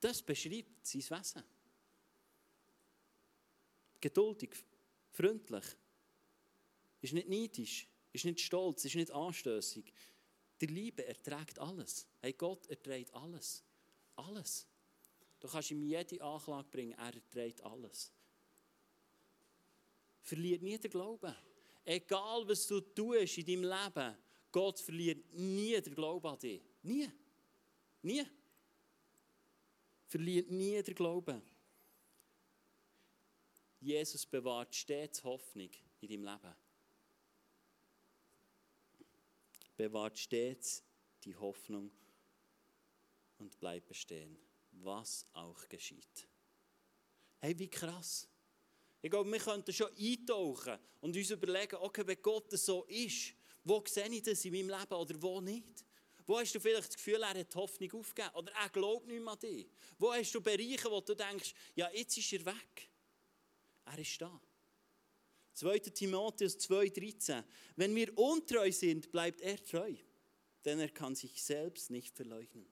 Das 0.00 0.22
beschreibt 0.22 0.86
sein 0.86 1.02
Wesen. 1.02 1.42
Geduldig, 4.00 4.54
freundlich, 5.10 5.64
ist 7.00 7.12
nicht 7.12 7.28
neidisch, 7.28 7.86
ist 8.12 8.24
nicht 8.24 8.40
stolz, 8.40 8.84
ist 8.84 8.94
nicht 8.94 9.10
anstößig, 9.10 9.92
die 10.60 10.66
Liebe 10.66 11.06
erträgt 11.06 11.58
alles. 11.58 12.06
Hey, 12.20 12.32
Gott 12.32 12.66
erträgt 12.66 13.12
alles. 13.14 13.62
Alles. 14.16 14.66
Du 15.38 15.48
kannst 15.48 15.70
ihm 15.70 15.82
jede 15.82 16.22
Anklage 16.22 16.68
bringen, 16.70 16.98
er 16.98 17.14
erträgt 17.14 17.60
alles. 17.62 18.12
Verliert 20.22 20.62
nie 20.62 20.78
den 20.78 20.90
Glauben. 20.90 21.34
Egal, 21.84 22.48
was 22.48 22.66
du 22.66 22.80
tust 22.80 23.38
in 23.38 23.46
deinem 23.46 23.62
Leben, 23.62 24.16
Gott 24.50 24.80
verliert 24.80 25.32
nie 25.34 25.80
den 25.80 25.94
Glauben 25.94 26.26
an 26.26 26.38
dich. 26.38 26.62
Nie. 26.82 27.08
Nie. 28.02 28.24
Verliert 30.06 30.50
nie 30.50 30.82
den 30.82 30.94
Glauben. 30.94 31.42
Jesus 33.80 34.24
bewahrt 34.26 34.74
stets 34.74 35.22
Hoffnung 35.22 35.70
in 36.00 36.08
deinem 36.08 36.24
Leben. 36.24 36.54
Bewahrt 39.76 40.18
stets 40.18 40.82
die 41.24 41.36
Hoffnung 41.36 41.90
und 43.38 43.58
bleibt 43.58 43.86
bestehen, 43.88 44.38
was 44.70 45.26
auch 45.32 45.68
geschieht. 45.68 46.28
Hey, 47.38 47.58
wie 47.58 47.68
krass. 47.68 48.28
Ich 49.02 49.10
glaube, 49.10 49.30
wir 49.30 49.38
könnten 49.38 49.72
schon 49.72 49.90
eintauchen 49.96 50.78
und 51.00 51.16
uns 51.16 51.30
überlegen, 51.30 51.76
okay, 51.76 52.06
wenn 52.06 52.22
Gott 52.22 52.50
so 52.52 52.84
ist, 52.84 53.34
wo 53.62 53.82
sehe 53.86 54.08
ich 54.08 54.22
das 54.22 54.44
in 54.44 54.52
meinem 54.52 54.80
Leben 54.80 54.94
oder 54.94 55.22
wo 55.22 55.40
nicht? 55.40 55.84
Wo 56.26 56.38
hast 56.38 56.54
du 56.54 56.60
vielleicht 56.60 56.88
das 56.88 56.96
Gefühl, 56.96 57.22
er 57.22 57.38
hat 57.38 57.52
die 57.52 57.56
Hoffnung 57.56 57.92
aufgegeben 57.92 58.34
oder 58.34 58.52
er 58.52 58.68
glaubt 58.70 59.06
nicht 59.06 59.22
mehr 59.22 59.32
an 59.32 59.38
dich? 59.38 59.68
Wo 59.98 60.12
hast 60.12 60.32
du 60.32 60.40
Bereiche, 60.40 60.90
wo 60.90 61.00
du 61.00 61.14
denkst, 61.14 61.54
ja, 61.74 61.88
jetzt 61.92 62.16
ist 62.16 62.32
er 62.32 62.46
weg? 62.46 62.90
Er 63.84 63.98
ist 63.98 64.20
da. 64.20 64.40
2. 65.56 65.78
Timotheus 65.78 66.58
2,13. 66.58 67.42
Wenn 67.76 67.94
wir 67.94 68.16
untreu 68.16 68.70
sind, 68.70 69.10
bleibt 69.10 69.40
er 69.40 69.62
treu. 69.64 69.94
denn 70.66 70.80
er 70.80 70.88
kann 70.88 71.14
sich 71.14 71.42
selbst 71.42 71.90
nicht 71.90 72.14
verleugnen. 72.14 72.66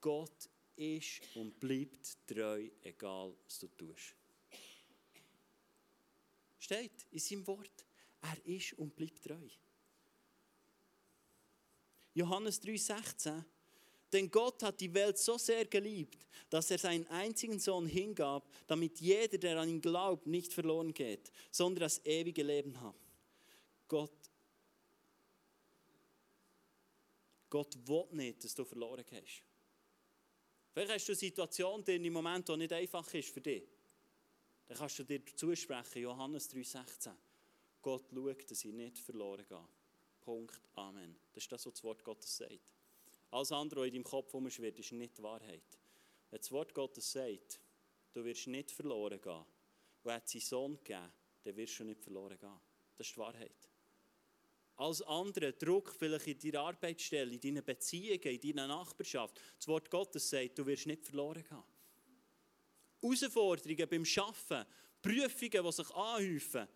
Gott 0.00 0.48
ist 0.76 1.22
und 1.34 1.58
bleibt 1.58 2.18
treu, 2.26 2.68
egal 2.82 3.34
was 3.44 3.58
du 3.58 3.68
tust. 3.68 4.14
Steht 6.58 7.06
in 7.10 7.18
seinem 7.18 7.46
Wort. 7.46 7.86
Er 8.20 8.46
ist 8.46 8.74
und 8.74 8.94
bleibt 8.94 9.22
treu. 9.24 9.48
Johannes 12.12 12.62
3,16 12.62 13.42
Denn 14.12 14.30
Gott 14.30 14.62
hat 14.62 14.80
die 14.80 14.92
Welt 14.92 15.18
so 15.18 15.38
sehr 15.38 15.64
geliebt, 15.66 16.26
dass 16.48 16.70
er 16.70 16.78
seinen 16.78 17.06
einzigen 17.08 17.60
Sohn 17.60 17.86
hingab, 17.86 18.48
damit 18.66 19.00
jeder, 19.00 19.38
der 19.38 19.58
an 19.58 19.68
ihn 19.68 19.80
glaubt, 19.80 20.26
nicht 20.26 20.52
verloren 20.52 20.92
geht, 20.92 21.30
sondern 21.50 21.82
das 21.82 22.04
ewige 22.04 22.42
Leben 22.42 22.80
hat. 22.80 22.96
Gott, 23.86 24.10
Gott 27.48 27.76
will 27.86 28.06
nicht, 28.12 28.44
dass 28.44 28.54
du 28.54 28.64
verloren 28.64 29.04
gehst. 29.04 29.42
Vielleicht 30.72 30.92
hast 30.92 31.08
du 31.08 31.12
eine 31.12 31.18
Situation 31.18 31.84
die 31.84 31.96
im 31.96 32.12
Moment, 32.12 32.48
die 32.48 32.56
nicht 32.56 32.72
einfach 32.72 33.12
ist 33.14 33.30
für 33.30 33.40
dich. 33.40 33.64
Dann 34.66 34.78
kannst 34.78 35.00
du 35.00 35.04
dir 35.04 35.20
zusprechen, 35.34 36.02
Johannes 36.02 36.48
3,16. 36.50 37.12
Gott 37.82 38.04
schaut, 38.12 38.50
dass 38.50 38.64
ich 38.64 38.72
nicht 38.72 38.98
verloren 38.98 39.44
gehe. 39.48 39.68
Punkt. 40.20 40.60
Amen. 40.74 41.16
Das 41.32 41.42
ist 41.42 41.50
das, 41.50 41.66
was 41.66 41.74
das 41.74 41.82
Wort 41.82 42.04
Gottes 42.04 42.36
sagt. 42.36 42.60
Alles 43.30 43.52
andere, 43.52 43.80
was 43.80 43.86
in 43.86 43.94
deinem 43.94 44.04
Kopf 44.04 44.32
herumschwirrt, 44.32 44.78
ist 44.78 44.92
nicht 44.92 45.18
die 45.18 45.22
Wahrheit. 45.22 45.78
Wenn 46.30 46.38
das 46.38 46.50
Wort 46.52 46.74
Gottes 46.74 47.12
sagt, 47.12 47.60
du 48.12 48.24
wirst 48.24 48.46
nicht 48.46 48.70
verloren 48.70 49.20
gehen, 49.20 49.44
und 50.02 50.10
er 50.10 50.22
seinen 50.24 50.40
Sohn 50.40 50.76
gegeben, 50.76 51.12
dann 51.44 51.56
wirst 51.56 51.78
du 51.78 51.84
nicht 51.84 52.02
verloren 52.02 52.38
gehen. 52.38 52.60
Das 52.96 53.06
ist 53.06 53.16
die 53.16 53.20
Wahrheit. 53.20 53.70
Alles 54.76 55.02
andere, 55.02 55.52
Druck 55.52 55.94
vielleicht 55.94 56.26
in 56.26 56.38
deiner 56.38 56.64
Arbeitsstelle, 56.64 57.32
in 57.32 57.40
deinen 57.40 57.64
Beziehungen, 57.64 58.20
in 58.22 58.40
deiner 58.40 58.66
Nachbarschaft, 58.66 59.38
das 59.58 59.68
Wort 59.68 59.90
Gottes 59.90 60.28
sagt, 60.28 60.58
du 60.58 60.66
wirst 60.66 60.86
nicht 60.86 61.04
verloren 61.04 61.44
gehen. 61.44 61.62
Herausforderungen 63.02 63.88
beim 63.88 64.04
Arbeiten, 64.16 64.70
Prüfungen, 65.02 65.64
die 65.66 65.72
sich 65.72 65.90
anhäufen, 65.90 66.68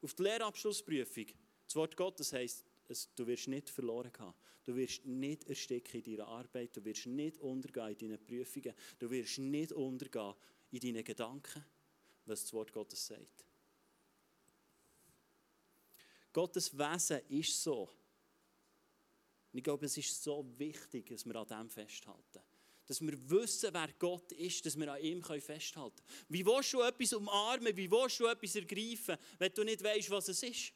auf 0.00 0.14
die 0.14 0.22
Lehrabschlussprüfung, 0.22 1.26
das 1.66 1.76
Wort 1.76 1.96
Gottes 1.96 2.32
heisst, 2.92 3.10
du 3.16 3.26
wirst 3.26 3.48
nicht 3.48 3.70
verloren 3.70 4.12
gehen. 4.12 4.34
Du 4.64 4.76
wirst 4.76 5.04
nicht 5.04 5.48
ersticken 5.48 6.00
in 6.02 6.16
deiner 6.16 6.28
Arbeit, 6.28 6.76
du 6.76 6.84
wirst 6.84 7.06
nicht 7.06 7.38
untergehen 7.38 7.90
in 7.90 7.98
deinen 7.98 8.24
Prüfungen, 8.24 8.74
du 8.98 9.10
wirst 9.10 9.38
nicht 9.38 9.72
untergehen 9.72 10.34
in 10.70 10.80
deinen 10.80 11.04
Gedanken, 11.04 11.64
was 12.26 12.42
das 12.42 12.52
Wort 12.52 12.72
Gottes 12.72 13.04
sagt. 13.04 13.44
Gottes 16.32 16.76
Wesen 16.78 17.20
ist 17.28 17.62
so. 17.62 17.90
Und 19.52 19.58
ich 19.58 19.64
glaube, 19.64 19.84
es 19.84 19.96
ist 19.98 20.22
so 20.22 20.46
wichtig, 20.56 21.06
dass 21.06 21.26
wir 21.26 21.36
an 21.36 21.46
dem 21.46 21.68
festhalten. 21.68 22.40
Dass 22.86 23.00
wir 23.00 23.30
wissen, 23.30 23.68
wer 23.72 23.88
Gott 23.98 24.32
ist, 24.32 24.64
dass 24.64 24.78
wir 24.78 24.92
an 24.92 25.00
ihm 25.02 25.22
festhalten 25.22 25.96
können. 25.96 26.26
Wie 26.28 26.46
willst 26.46 26.72
du 26.72 26.80
etwas 26.80 27.12
umarmen, 27.12 27.76
wie 27.76 27.90
willst 27.90 28.20
du 28.20 28.26
etwas 28.26 28.54
ergreifen, 28.56 29.18
wenn 29.38 29.52
du 29.52 29.64
nicht 29.64 29.82
weißt, 29.82 30.10
was 30.10 30.28
es 30.28 30.42
ist? 30.42 30.72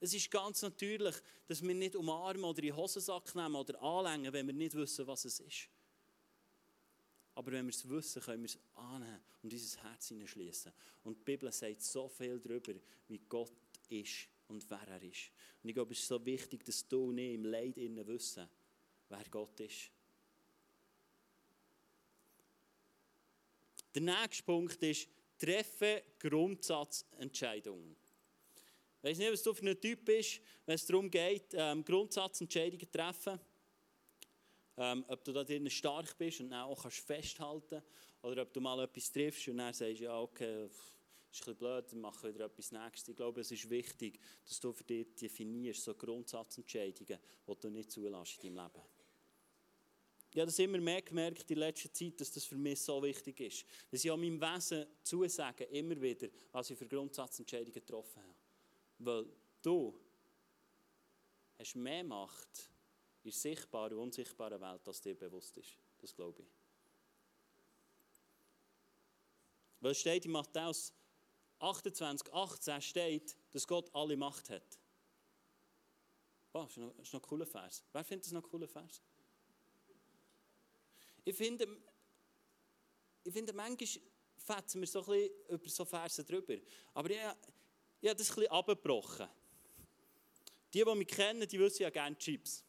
Es 0.00 0.12
ist 0.12 0.30
ganz 0.30 0.62
natürlich, 0.62 1.14
dass 1.46 1.62
wir 1.62 1.74
nicht 1.74 1.96
umarmen 1.96 2.44
oder 2.44 2.58
in 2.58 2.66
den 2.66 2.76
Hosensack 2.76 3.34
nehmen 3.34 3.56
oder 3.56 3.80
anlängen, 3.82 4.32
wenn 4.32 4.46
wir 4.46 4.54
nicht 4.54 4.74
wissen, 4.74 5.06
was 5.06 5.24
es 5.24 5.40
ist. 5.40 5.68
Aber 7.34 7.52
wenn 7.52 7.66
wir 7.66 7.70
es 7.70 7.88
wissen, 7.88 8.22
können 8.22 8.42
wir 8.42 8.48
es 8.48 8.58
annehmen 8.74 9.20
und 9.42 9.52
unser 9.52 9.82
Herz 9.84 10.08
hineinschließen. 10.08 10.72
Und 11.04 11.18
die 11.18 11.24
Bibel 11.24 11.50
sagt 11.52 11.82
so 11.82 12.08
viel 12.08 12.38
darüber, 12.40 12.74
wie 13.08 13.20
Gott 13.28 13.52
ist 13.88 14.28
und 14.48 14.68
wer 14.70 14.88
er 14.88 15.02
ist. 15.02 15.30
Und 15.62 15.68
ich 15.68 15.74
glaube, 15.74 15.92
es 15.92 16.00
ist 16.00 16.08
so 16.08 16.24
wichtig, 16.24 16.64
dass 16.64 16.86
du 16.86 17.08
und 17.08 17.18
ich 17.18 17.34
im 17.34 17.44
Leid 17.44 17.76
innen 17.78 18.06
wissen, 18.06 18.48
wer 19.08 19.24
Gott 19.30 19.60
ist. 19.60 19.90
Der 23.94 24.02
nächste 24.02 24.42
Punkt 24.42 24.82
ist, 24.82 25.08
treffe 25.38 26.02
Grundsatzentscheidungen. 26.18 27.96
Ich 29.06 29.10
weiß 29.12 29.18
nicht, 29.18 29.32
was 29.34 29.42
du 29.44 29.54
für 29.54 29.70
ein 29.70 29.80
Typ 29.80 30.04
bist, 30.04 30.40
wenn 30.64 30.74
es 30.74 30.84
darum 30.84 31.08
geht, 31.08 31.52
ähm, 31.52 31.84
Grundsatzentscheidungen 31.84 32.80
zu 32.80 32.90
treffen. 32.90 33.38
Ähm, 34.78 35.04
ob 35.06 35.22
du 35.22 35.32
da 35.32 35.44
drinnen 35.44 35.70
stark 35.70 36.18
bist 36.18 36.40
und 36.40 36.50
dann 36.50 36.64
auch 36.64 36.82
kannst 36.82 37.06
festhalten 37.06 37.84
oder 38.22 38.42
ob 38.42 38.52
du 38.52 38.60
mal 38.60 38.82
etwas 38.82 39.12
triffst 39.12 39.46
und 39.46 39.58
dann 39.58 39.72
sagst, 39.72 40.00
ja, 40.00 40.20
okay, 40.20 40.64
ist 40.64 40.72
ein 40.72 41.30
bisschen 41.30 41.54
blöd, 41.54 41.84
dann 41.92 42.00
mache 42.00 42.28
ich 42.28 42.34
wieder 42.34 42.46
etwas 42.46 42.72
Nächstes. 42.72 43.10
Ich 43.10 43.16
glaube, 43.16 43.42
es 43.42 43.52
ist 43.52 43.70
wichtig, 43.70 44.18
dass 44.44 44.58
du 44.58 44.72
für 44.72 44.82
dich 44.82 45.14
definierst, 45.14 45.84
so 45.84 45.94
Grundsatzentscheidungen, 45.94 47.20
die 47.46 47.60
du 47.60 47.70
nicht 47.70 47.92
zulässt 47.92 48.42
in 48.42 48.56
deinem 48.56 48.64
Leben. 48.64 48.86
Ich 50.32 50.40
habe 50.40 50.46
das 50.46 50.58
immer 50.58 50.78
mehr 50.78 51.02
gemerkt 51.02 51.48
in 51.48 51.58
letzter 51.58 51.92
Zeit, 51.92 52.20
dass 52.20 52.32
das 52.32 52.44
für 52.44 52.56
mich 52.56 52.80
so 52.80 53.00
wichtig 53.04 53.38
ist. 53.38 53.64
Dass 53.88 54.04
ich 54.04 54.10
an 54.10 54.18
meinem 54.18 54.40
Wesen 54.40 54.84
zusage, 55.04 55.62
immer 55.62 56.02
wieder, 56.02 56.26
was 56.50 56.70
ich 56.70 56.76
für 56.76 56.88
Grundsatzentscheidungen 56.88 57.72
getroffen 57.72 58.20
habe. 58.20 58.35
Weil 58.98 59.26
du 59.62 59.98
hast 61.58 61.76
mehr 61.76 62.04
Macht 62.04 62.70
in 63.22 63.30
der 63.30 63.32
sichtbaren 63.32 63.92
und 63.94 64.04
unsichtbaren 64.04 64.60
Welt, 64.60 64.86
als 64.86 65.00
dir 65.00 65.16
bewusst 65.16 65.56
ist. 65.56 65.76
Das 65.98 66.14
glaube 66.14 66.42
ich. 66.42 66.48
Weil 69.80 69.92
es 69.92 70.00
steht 70.00 70.24
in 70.24 70.32
Matthäus 70.32 70.92
28, 71.58 72.32
18 72.32 72.82
steht, 72.82 73.36
dass 73.50 73.66
Gott 73.66 73.88
alle 73.94 74.16
Macht 74.16 74.50
hat. 74.50 74.78
Wow, 76.52 76.66
das 76.66 76.76
ist 77.06 77.12
noch, 77.12 77.20
ein 77.20 77.26
cooler 77.26 77.46
Vers. 77.46 77.84
Wer 77.92 78.04
findet 78.04 78.26
das 78.26 78.32
noch 78.32 78.42
ein 78.42 78.48
cooler 78.48 78.68
Vers? 78.68 79.02
Ich 81.24 81.36
finde, 81.36 81.66
ich 83.24 83.32
finde 83.32 83.52
manchmal 83.52 84.02
fetzen 84.38 84.80
wir 84.80 84.86
so 84.86 85.00
ein 85.00 85.06
bisschen 85.06 85.48
über 85.48 85.68
so 85.68 85.84
Verse 85.84 86.24
drüber. 86.24 86.56
Aber 86.94 87.10
ich, 87.10 87.18
ich 88.00 88.08
habe 88.08 88.18
das 88.18 88.30
ein 88.30 88.34
bisschen 88.36 88.50
abgebrochen. 88.50 89.28
Die, 90.72 90.84
die 90.84 90.94
mich 90.94 91.08
kennen, 91.08 91.48
die 91.48 91.58
wissen 91.58 91.82
ja 91.82 91.90
gerne 91.90 92.16
Chips. 92.18 92.64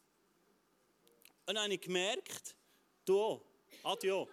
Und 1.46 1.54
dann 1.54 1.64
habe 1.64 1.74
ich 1.74 1.80
gemerkt, 1.80 2.56
du 3.04 3.20
auch, 3.20 3.44
Adio. 3.82 4.28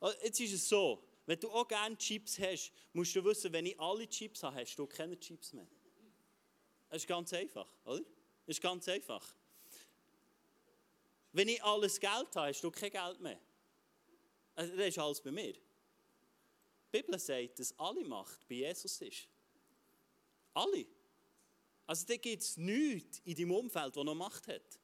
Also, 0.00 0.18
jetzt 0.22 0.40
ist 0.40 0.52
es 0.52 0.68
so, 0.68 1.02
wenn 1.26 1.38
du 1.40 1.50
auch 1.50 1.66
gerne 1.66 1.96
Chips 1.96 2.38
hast, 2.38 2.72
musst 2.92 3.14
du 3.16 3.24
wissen, 3.24 3.52
wenn 3.52 3.66
ich 3.66 3.78
alle 3.78 4.08
Chips 4.08 4.42
habe, 4.42 4.56
hast 4.56 4.76
du 4.76 4.86
keine 4.86 5.18
Chips 5.18 5.52
mehr. 5.52 5.66
Das 6.90 7.02
ist 7.02 7.08
ganz 7.08 7.32
einfach, 7.32 7.68
oder? 7.84 8.00
Das 8.46 8.56
ist 8.56 8.60
ganz 8.60 8.88
einfach. 8.88 9.24
Wenn 11.32 11.48
ich 11.48 11.62
alles 11.64 11.98
Geld 11.98 12.36
habe, 12.36 12.48
hast 12.48 12.62
du 12.62 12.70
kein 12.70 12.90
Geld 12.90 13.20
mehr. 13.20 13.40
Also, 14.54 14.76
das 14.76 14.88
ist 14.88 14.98
alles 14.98 15.20
bei 15.20 15.32
mir. 15.32 15.54
Die 16.94 17.02
Bibel 17.02 17.18
sagt, 17.18 17.58
dass 17.58 17.76
alle 17.76 18.04
Macht 18.04 18.46
bei 18.48 18.54
Jesus 18.54 19.00
ist. 19.00 19.28
Alle. 20.52 20.86
Also 21.86 22.06
da 22.06 22.16
gibt 22.16 22.40
es 22.40 22.56
nichts 22.56 23.20
in 23.24 23.34
deinem 23.34 23.50
Umfeld, 23.50 23.96
das 23.96 24.04
noch 24.04 24.14
Macht 24.14 24.46
hat. 24.46 24.78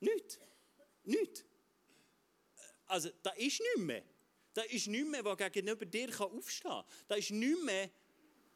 Nichts. 0.00 0.38
Nichts. 1.04 1.44
Also 2.86 3.10
da 3.22 3.30
ist 3.32 3.60
nichts 3.60 3.76
mehr. 3.76 4.02
Da 4.54 4.62
ist 4.62 4.86
nichts 4.86 5.10
mehr, 5.10 5.22
was 5.22 5.36
gegenüber 5.36 5.84
dir 5.84 6.08
aufstehen 6.08 6.70
kann. 6.70 6.84
Da 7.06 7.16
ist 7.16 7.30
nichts 7.30 7.62
mehr, 7.62 7.90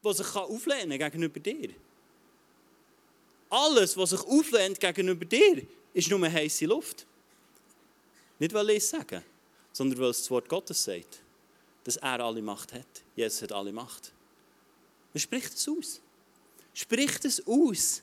was 0.01 0.17
sich 0.17 0.35
auflehnen 0.35 0.97
kann 0.97 1.11
gegenüber 1.11 1.39
dir. 1.39 1.75
Alles, 3.51 3.95
was 3.95 4.09
sich 4.09 4.21
auflehnt 4.21 4.79
gegenüber 4.79 5.25
dir, 5.25 5.67
ist 5.93 6.09
nur 6.09 6.27
heiße 6.27 6.65
Luft. 6.65 7.05
Nicht, 8.39 8.53
weil 8.53 8.71
ich 8.71 8.77
es 8.77 8.89
sage, 8.89 9.23
sondern 9.71 9.99
weil 9.99 10.09
es 10.09 10.21
das 10.21 10.31
Wort 10.31 10.49
Gottes 10.49 10.83
sagt 10.83 11.28
dass 11.83 11.97
er 11.97 12.19
alle 12.19 12.41
Macht 12.41 12.73
hat. 12.73 12.85
Jesus 13.15 13.41
hat 13.41 13.51
alle 13.51 13.71
Macht. 13.71 14.11
Man 15.13 15.21
spricht 15.21 15.53
es 15.53 15.67
aus. 15.67 16.01
Spricht 16.73 17.25
es 17.25 17.45
aus. 17.47 18.01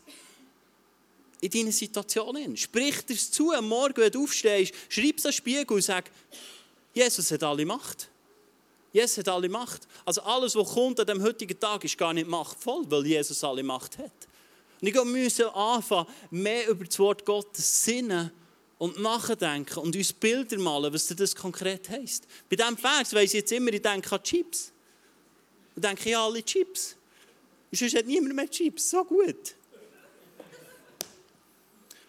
In 1.40 1.50
deinen 1.50 1.73
Situationen. 1.73 2.56
Sprich 2.56 2.97
es 3.09 3.30
zu 3.30 3.52
am 3.52 3.68
Morgen, 3.68 3.97
wenn 3.97 4.11
du 4.11 4.25
aufstehst. 4.25 4.75
Schreib 4.88 5.18
es 5.18 5.26
an 5.26 5.30
den 5.30 5.37
Spiegel 5.37 5.73
und 5.73 5.83
sag, 5.83 6.11
Jesus 6.95 7.30
hat 7.30 7.42
alle 7.42 7.64
Macht. 7.64 8.09
Jesus 8.92 9.18
hat 9.18 9.28
alle 9.28 9.49
Macht. 9.49 9.87
Also 10.04 10.23
alles, 10.23 10.56
was 10.56 10.73
kommt 10.73 10.99
an 10.99 11.06
dem 11.06 11.23
heutigen 11.23 11.59
Tag, 11.61 11.85
ist 11.85 11.99
gar 11.99 12.14
nicht 12.14 12.26
machtvoll, 12.26 12.85
weil 12.88 13.06
Jesus 13.06 13.45
alle 13.45 13.62
Macht 13.62 13.99
hat. 13.99 14.12
Und 14.80 14.87
ich 14.87 14.92
glaube, 14.92 15.12
wir 15.12 15.23
müssen 15.23 15.47
anfangen, 15.47 16.06
mehr 16.30 16.68
über 16.68 16.85
das 16.85 16.99
Wort 16.99 17.25
Gottes 17.25 17.85
sinnen 17.85 18.30
und 18.78 19.00
nachdenken 19.00 19.78
und 19.78 19.97
uns 19.97 20.12
Bilder 20.12 20.59
malen, 20.59 20.92
was 20.92 21.06
das 21.09 21.35
konkret 21.35 21.88
heisst. 21.88 22.26
Bei 22.49 22.56
diesem 22.56 22.76
Vers 22.76 23.12
weiss 23.14 23.35
ich 23.35 23.40
jetzt 23.40 23.52
immer, 23.52 23.73
ich 23.73 23.83
denke 23.83 24.14
an 24.14 24.23
Chips. 24.23 24.73
Ich 25.75 25.83
denke, 25.83 26.11
ja, 26.11 26.25
alle 26.25 26.42
Chips. 26.42 26.97
Und 27.71 27.78
sonst 27.78 27.97
hat 27.97 28.06
niemand 28.06 28.35
mehr 28.35 28.50
Chips. 28.50 28.90
So 28.90 29.04
gut. 29.04 29.54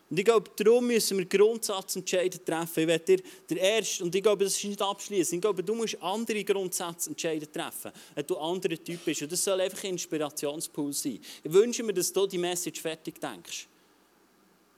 Und 0.09 0.17
ich 0.17 0.23
glaube, 0.23 0.49
darum 0.55 0.87
müssen 0.87 1.17
wir 1.17 1.25
Grundsatzentscheide 1.25 2.43
treffen. 2.43 2.79
Ich 2.81 2.87
werde 2.87 3.17
dir 3.17 3.23
der 3.49 3.57
erste, 3.57 4.05
und 4.05 4.15
ich 4.15 4.23
glaube, 4.23 4.45
das 4.45 4.55
ist 4.55 4.63
nicht 4.63 4.81
abschließend. 4.81 5.35
Ich 5.35 5.41
glaube, 5.41 5.61
du 5.61 5.75
musst 5.75 6.01
andere 6.01 6.43
Grundsatzentscheide 6.45 7.51
treffen, 7.51 7.91
wenn 8.15 8.25
du 8.25 8.37
ein 8.37 8.55
anderer 8.55 8.81
Typ 8.81 9.03
bist. 9.03 9.21
Und 9.23 9.31
das 9.31 9.43
soll 9.43 9.59
einfach 9.59 9.83
ein 9.83 9.91
Inspirationspool 9.91 10.93
sein. 10.93 11.19
Ich 11.43 11.51
wünsche 11.51 11.83
mir, 11.83 11.93
dass 11.93 12.13
du 12.13 12.25
die 12.25 12.37
Message 12.37 12.79
fertig 12.79 13.19
denkst. 13.19 13.67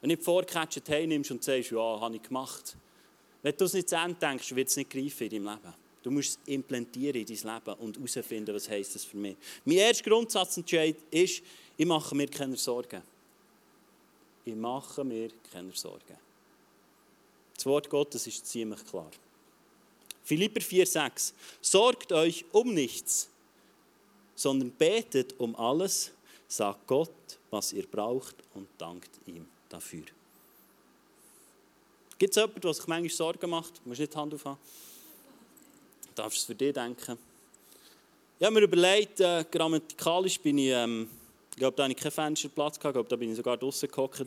Wenn 0.02 0.10
du 0.10 0.16
nicht 0.16 0.24
vorgecatcht 0.24 0.88
nimmst 0.88 1.32
und 1.32 1.44
sagst, 1.44 1.72
ja, 1.72 2.00
habe 2.00 2.16
ich 2.16 2.22
gemacht. 2.22 2.76
Wenn 3.42 3.56
du 3.56 3.66
es 3.66 3.74
nicht 3.74 3.90
zu 3.90 3.96
Ende 3.96 4.20
denkst, 4.20 4.56
wird 4.56 4.70
es 4.70 4.78
nicht 4.78 4.90
greifen 4.90 5.30
in 5.30 5.46
deinem 5.46 5.56
Leben. 5.56 5.74
Du 6.02 6.12
musst 6.12 6.40
es 6.42 6.54
implantieren 6.54 7.22
in 7.22 7.26
dein 7.26 7.56
Leben 7.56 7.80
und 7.80 7.98
herausfinden, 7.98 8.56
was 8.56 8.70
heisst 8.70 8.96
das 8.96 9.04
für 9.04 9.18
mich. 9.18 9.36
Mein 9.66 9.78
erster 9.78 10.10
Grundsatzentscheid 10.10 10.96
ist, 11.12 11.44
ich 11.76 11.86
mache 11.86 12.16
mir 12.16 12.28
keine 12.28 12.56
Sorgen. 12.56 13.02
Ich 14.46 14.56
mache 14.56 15.04
mir 15.04 15.30
keine 15.52 15.74
Sorgen. 15.74 16.18
Das 17.54 17.66
Wort 17.66 17.90
Gottes 17.90 18.26
ist 18.28 18.46
ziemlich 18.46 18.86
klar. 18.86 19.12
Philipper 20.24 20.62
4,6 20.62 21.34
Sorgt 21.62 22.14
euch 22.14 22.46
um 22.54 22.74
nichts, 22.74 23.30
sondern 24.36 24.72
betet 24.72 25.38
um 25.40 25.56
alles, 25.58 26.14
sagt 26.48 26.88
Gott, 26.88 27.12
was 27.50 27.74
ihr 27.74 27.86
braucht 27.86 28.36
und 28.54 28.70
dankt 28.78 29.10
ihm 29.26 29.46
dafür. 29.70 30.04
Gibt 32.18 32.32
es 32.32 32.36
jemanden, 32.36 32.62
der 32.62 32.74
sich 32.74 32.88
manchmal 32.88 33.10
Sorgen 33.10 33.50
macht? 33.50 33.78
Du 33.78 33.90
musst 33.90 34.02
nicht 34.02 34.14
die 34.14 34.18
Hand 34.18 34.34
aufhaben. 34.34 34.60
Du 36.08 36.22
darfst 36.22 36.40
es 36.40 36.44
für 36.44 36.56
dich 36.56 36.74
denken. 36.74 37.18
Ich 38.40 38.46
habe 38.46 38.54
mir 38.54 38.62
überlegt, 38.62 39.20
äh, 39.20 39.46
grammatikalisch 39.50 40.40
bin 40.40 40.58
ich, 40.58 40.72
ähm, 40.72 41.10
ich 41.52 41.58
glaube, 41.58 41.76
da 41.76 41.84
hatte 41.84 41.94
ich 41.94 42.00
keinen 42.00 42.12
Fensterplatz, 42.12 42.80
gehabt, 42.80 42.86
ich 42.86 42.94
glaube, 42.94 43.10
da 43.10 43.16
bin 43.16 43.32
ich 43.32 43.38
sogar 43.38 43.58
draußen 43.58 43.90
gehockt. 43.90 44.26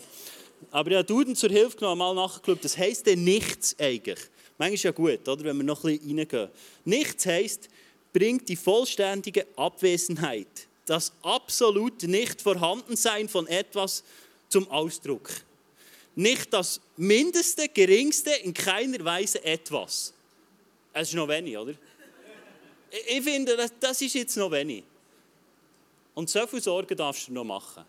Aber 0.71 0.91
ich 0.91 0.97
habe 0.97 1.07
Duden 1.07 1.35
zur 1.35 1.51
Hilfe 1.51 1.77
genommen, 1.77 1.99
mal 1.99 2.15
nachgeschaut, 2.15 2.65
das 2.65 2.77
heisst 2.77 3.07
denn 3.07 3.25
nichts 3.25 3.75
eigentlich. 3.79 4.19
Manchmal 4.59 4.75
ist 4.75 4.83
ja 4.83 4.91
gut, 4.91 5.27
oder, 5.27 5.45
wenn 5.45 5.57
wir 5.57 5.65
noch 5.65 5.85
ein 5.85 5.99
bisschen 5.99 6.19
reingehen. 6.19 6.49
Nichts 6.85 7.27
heisst, 7.27 7.69
bringt 8.13 8.49
die 8.49 8.57
vollständige 8.57 9.47
Abwesenheit, 9.57 10.69
das 10.87 11.13
absolute 11.23 12.07
Nicht-Vorhandensein 12.09 13.29
von 13.29 13.47
etwas 13.47 14.05
zum 14.53 14.71
Ausdruck. 14.71 15.31
Nicht 16.15 16.53
das 16.53 16.81
mindeste, 16.97 17.69
geringste, 17.69 18.31
in 18.31 18.53
keiner 18.53 19.03
Weise 19.03 19.43
etwas. 19.43 20.13
Es 20.93 21.09
ist 21.09 21.15
noch 21.15 21.27
wenig, 21.27 21.57
oder? 21.57 21.75
Ich 23.09 23.23
finde, 23.23 23.57
das 23.81 24.03
ist 24.03 24.15
jetzt 24.15 24.37
noch 24.37 24.51
wenig. 24.51 24.85
Und 26.15 26.29
so 26.29 26.47
viel 26.47 26.61
Sorgen 26.61 26.95
darfst 26.95 27.29
du 27.29 27.33
noch 27.33 27.45
machen. 27.45 27.85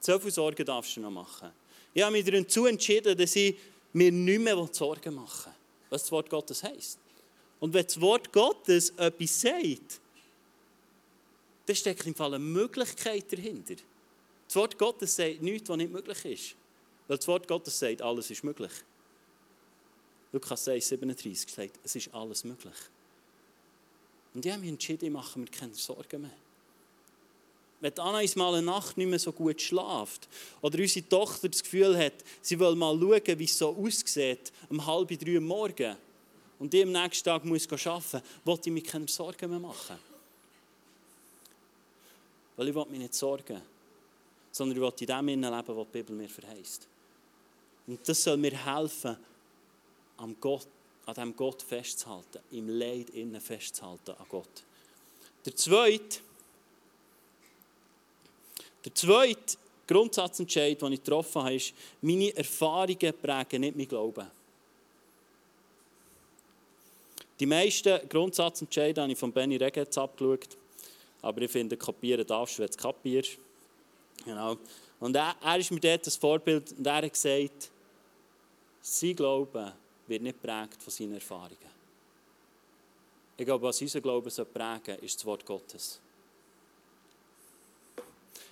So 0.00 0.18
viel 0.18 0.30
Sorgen 0.30 0.64
darfst 0.66 0.94
du 0.96 1.00
noch 1.00 1.10
machen. 1.10 1.50
Ich 1.94 2.02
habe 2.02 2.12
mich 2.12 2.24
dazu 2.26 2.66
entschieden, 2.66 3.16
dass 3.16 3.34
ich 3.34 3.56
mir 3.94 4.12
nicht 4.12 4.40
mehr 4.40 4.68
Sorgen 4.70 5.14
machen 5.14 5.46
will, 5.46 5.88
was 5.88 6.02
das 6.02 6.12
Wort 6.12 6.28
Gottes 6.28 6.62
heisst. 6.62 6.98
Und 7.58 7.72
wenn 7.72 7.86
das 7.86 7.98
Wort 7.98 8.30
Gottes 8.30 8.90
etwas 8.90 9.40
sagt, 9.40 10.00
dann 11.64 11.76
steckt 11.76 12.06
im 12.06 12.14
Fall 12.14 12.34
eine 12.34 12.44
Möglichkeit 12.44 13.32
dahinter. 13.32 13.76
Das 14.48 14.56
Wort 14.56 14.78
Gottes 14.78 15.14
sagt 15.14 15.42
nichts, 15.42 15.68
was 15.68 15.76
nicht 15.76 15.92
möglich 15.92 16.24
ist. 16.24 16.56
Weil 17.06 17.18
das 17.18 17.28
Wort 17.28 17.46
Gottes 17.46 17.78
sagt, 17.78 18.00
alles 18.00 18.30
ist 18.30 18.42
möglich. 18.42 18.72
Lukas 20.32 20.64
6, 20.64 20.88
37 20.88 21.54
sagt, 21.54 21.78
es 21.84 21.96
ist 21.96 22.14
alles 22.14 22.44
möglich. 22.44 22.74
Und 24.32 24.44
ich 24.44 24.50
habe 24.50 24.60
mich 24.62 24.70
entschieden, 24.70 25.04
ich 25.04 25.10
mache 25.10 25.38
mir 25.38 25.46
keine 25.46 25.74
Sorgen 25.74 26.22
mehr. 26.22 26.30
Wenn 27.80 27.96
Anna 27.98 28.20
uns 28.20 28.36
mal 28.36 28.54
eine 28.54 28.66
Nacht 28.66 28.96
nicht 28.96 29.06
mehr 29.06 29.18
so 29.18 29.32
gut 29.32 29.60
schlaft 29.60 30.28
oder 30.62 30.78
unsere 30.78 31.08
Tochter 31.08 31.48
das 31.48 31.62
Gefühl 31.62 31.96
hat, 31.96 32.14
sie 32.40 32.58
will 32.58 32.74
mal 32.74 32.98
schauen, 32.98 33.38
wie 33.38 33.44
es 33.44 33.56
so 33.56 33.76
aussieht, 33.76 34.52
um 34.68 34.84
halb 34.84 35.08
drei 35.08 35.34
Uhr 35.34 35.40
morgen 35.40 35.96
und 36.58 36.72
die 36.72 36.82
am 36.82 36.90
nächsten 36.90 37.24
Tag 37.24 37.44
muss 37.44 37.70
arbeiten 37.70 38.22
will 38.44 38.58
ich 38.64 38.72
mir 38.72 38.82
keine 38.82 39.06
Sorgen 39.06 39.50
mehr 39.50 39.60
machen. 39.60 39.96
Weil 42.56 42.68
ich 42.68 42.74
will 42.74 42.86
mich 42.86 42.98
nicht 42.98 43.14
sorgen 43.14 43.62
sondern 44.58 44.76
ich 44.76 44.82
will 44.82 44.92
in 45.00 45.06
dem 45.06 45.26
leben, 45.42 45.76
was 45.76 45.86
die 45.86 45.92
Bibel 45.92 46.16
mir 46.16 46.28
verheißt. 46.28 46.88
Und 47.86 48.06
das 48.06 48.22
soll 48.22 48.36
mir 48.36 48.52
helfen, 48.52 49.16
am 50.16 50.36
Gott, 50.40 50.66
an 51.06 51.14
diesem 51.14 51.36
Gott 51.36 51.62
festzuhalten, 51.62 52.40
im 52.50 52.68
Leid 52.68 53.10
innen 53.10 53.40
festzuhalten 53.40 54.10
an 54.10 54.26
Gott. 54.28 54.64
Der 55.46 55.54
zweite, 55.54 56.20
der 58.84 58.94
zweite 58.94 59.56
Grundsatzentscheid, 59.86 60.82
den 60.82 60.92
ich 60.92 61.04
getroffen 61.04 61.42
habe, 61.42 61.54
ist, 61.54 61.72
meine 62.02 62.36
Erfahrungen 62.36 63.14
prägen 63.22 63.60
nicht 63.60 63.76
mein 63.76 63.88
Glauben. 63.88 64.26
Die 67.38 67.46
meisten 67.46 68.08
Grundsatzentscheide 68.08 69.00
habe 69.00 69.12
ich 69.12 69.18
von 69.18 69.32
Benny 69.32 69.56
Regetz 69.56 69.96
abgeschaut. 69.96 70.58
Aber 71.22 71.40
ich 71.42 71.50
finde, 71.50 71.76
kapieren 71.76 72.26
darfst 72.26 72.58
du, 72.58 72.62
wenn 72.62 72.70
du 72.70 72.76
kapierst. 72.76 73.38
Genau. 74.24 74.58
Und 75.00 75.14
er, 75.14 75.36
er 75.42 75.58
ist 75.58 75.70
mir 75.70 75.80
dort 75.80 76.06
das 76.06 76.16
Vorbild 76.16 76.72
und 76.72 76.86
er 76.86 76.96
hat 76.96 77.12
gesagt, 77.12 77.70
sein 78.80 79.16
Glaube 79.16 79.72
wird 80.06 80.22
nicht 80.22 80.40
geprägt 80.40 80.82
von 80.82 80.92
seinen 80.92 81.14
Erfahrungen. 81.14 81.78
Ich 83.36 83.44
glaube, 83.44 83.66
was 83.66 83.80
unser 83.80 84.00
Glaube 84.00 84.30
soll 84.30 84.46
prägen 84.46 84.98
ist 85.00 85.16
das 85.16 85.24
Wort 85.24 85.46
Gottes. 85.46 86.00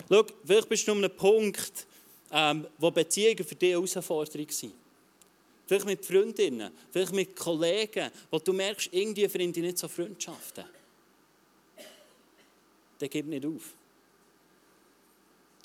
Schau, 0.09 0.25
vielleicht 0.45 0.69
bist 0.69 0.87
du 0.87 0.93
an 0.93 0.99
einem 0.99 1.15
Punkt, 1.15 1.85
ähm, 2.31 2.67
wo 2.77 2.91
Beziehungen 2.91 3.43
für 3.43 3.55
dich 3.55 3.75
eine 3.75 3.85
Herausforderung 3.85 4.49
sind. 4.49 4.73
Vielleicht 5.65 5.85
mit 5.85 6.05
Freundinnen, 6.05 6.71
vielleicht 6.91 7.11
mit 7.11 7.35
Kollegen, 7.35 8.09
wo 8.31 8.39
du 8.39 8.53
merkst, 8.53 8.87
irgendwie 8.93 9.27
finden 9.27 9.61
nicht 9.61 9.77
so 9.77 9.89
Freundschaften. 9.89 10.63
Dann 12.99 13.09
gib 13.09 13.25
nicht 13.25 13.45
auf. 13.45 13.73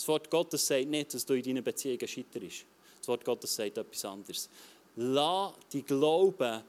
Das 0.03 0.09
Wort 0.09 0.29
Gottes 0.29 0.67
sagt 0.67 0.89
nicht, 0.89 1.15
dass 1.15 1.25
du 1.25 1.35
in 1.35 1.45
deinen 1.45 1.63
Beziehungen 1.63 2.09
scheiterst. 2.09 2.65
Das 2.99 3.07
Wort 3.07 3.25
Gottes 3.25 3.55
sagt 3.55 3.79
etwas 3.79 4.05
anderes. 4.05 4.51
Lass 4.97 5.53
die 5.73 5.83
Glauben 5.83 6.61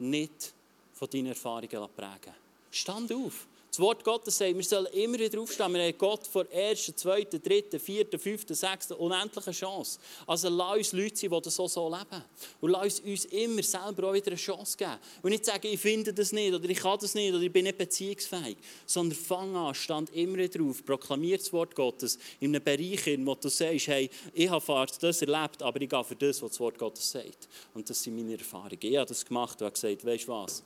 nicht 0.00 0.52
von 0.92 1.08
deinen 1.08 1.26
Erfahrungen 1.26 1.68
prägen. 1.68 2.34
Stand 2.72 3.12
auf. 3.12 3.46
Das 3.70 3.78
Wort 3.78 4.02
Gottes 4.02 4.36
sagt, 4.36 4.56
wir 4.56 4.64
sollen 4.64 4.86
immer 4.86 5.16
wieder 5.16 5.40
aufstehen. 5.40 5.72
Wir 5.74 5.84
haben 5.84 5.96
Gott 5.96 6.26
vor 6.26 6.42
der 6.42 6.70
ersten, 6.70 6.96
zweiten, 6.96 7.40
dritten, 7.40 7.78
vierten, 7.78 8.18
fünften, 8.18 8.52
sechsten 8.52 8.94
unendlichen 8.94 9.52
Chance. 9.52 10.00
Also 10.26 10.48
lass 10.48 10.78
uns 10.78 10.92
Leute 10.92 11.16
sein, 11.16 11.30
die 11.30 11.40
das 11.40 11.54
so, 11.54 11.68
so 11.68 11.88
leben. 11.88 12.24
Und 12.60 12.70
lass 12.70 12.98
uns, 12.98 13.26
immer 13.26 13.62
selber 13.62 14.08
auch 14.08 14.12
wieder 14.12 14.26
eine 14.26 14.36
Chance 14.36 14.76
geben. 14.76 14.98
Und 15.22 15.30
nicht 15.30 15.44
sagen, 15.44 15.68
ich 15.68 15.78
finde 15.78 16.12
das 16.12 16.32
nicht, 16.32 16.52
oder 16.52 16.68
ich 16.68 16.78
kann 16.78 16.98
das 17.00 17.14
nicht, 17.14 17.32
oder 17.32 17.42
ich 17.44 17.52
bin 17.52 17.62
nicht 17.62 17.78
beziehungsfähig. 17.78 18.56
Sondern 18.86 19.16
fang 19.16 19.54
an, 19.54 19.72
stand 19.72 20.10
immer 20.16 20.38
wieder 20.38 20.64
auf, 20.64 20.84
proklamier 20.84 21.38
das 21.38 21.52
Wort 21.52 21.76
Gottes 21.76 22.18
in 22.40 22.52
einem 22.52 22.64
Bereich, 22.64 23.06
in 23.06 23.24
wo 23.24 23.36
du 23.36 23.48
sagst, 23.48 23.86
hey, 23.86 24.10
ich 24.34 24.50
habe 24.50 24.86
das 25.00 25.22
erlebt, 25.22 25.62
aber 25.62 25.80
ich 25.80 25.88
gehe 25.88 26.04
für 26.04 26.16
das, 26.16 26.42
was 26.42 26.50
das 26.50 26.60
Wort 26.60 26.76
Gottes 26.76 27.08
sagt. 27.08 27.48
Und 27.72 27.88
das 27.88 28.02
sind 28.02 28.16
meine 28.16 28.36
Erfahrungen. 28.36 28.78
Ich 28.80 28.96
habe 28.96 29.06
das 29.06 29.24
gemacht 29.24 29.60
und 29.60 29.66
habe 29.66 29.74
gesagt, 29.74 30.04
weißt 30.04 30.26
du 30.26 30.32
was? 30.32 30.64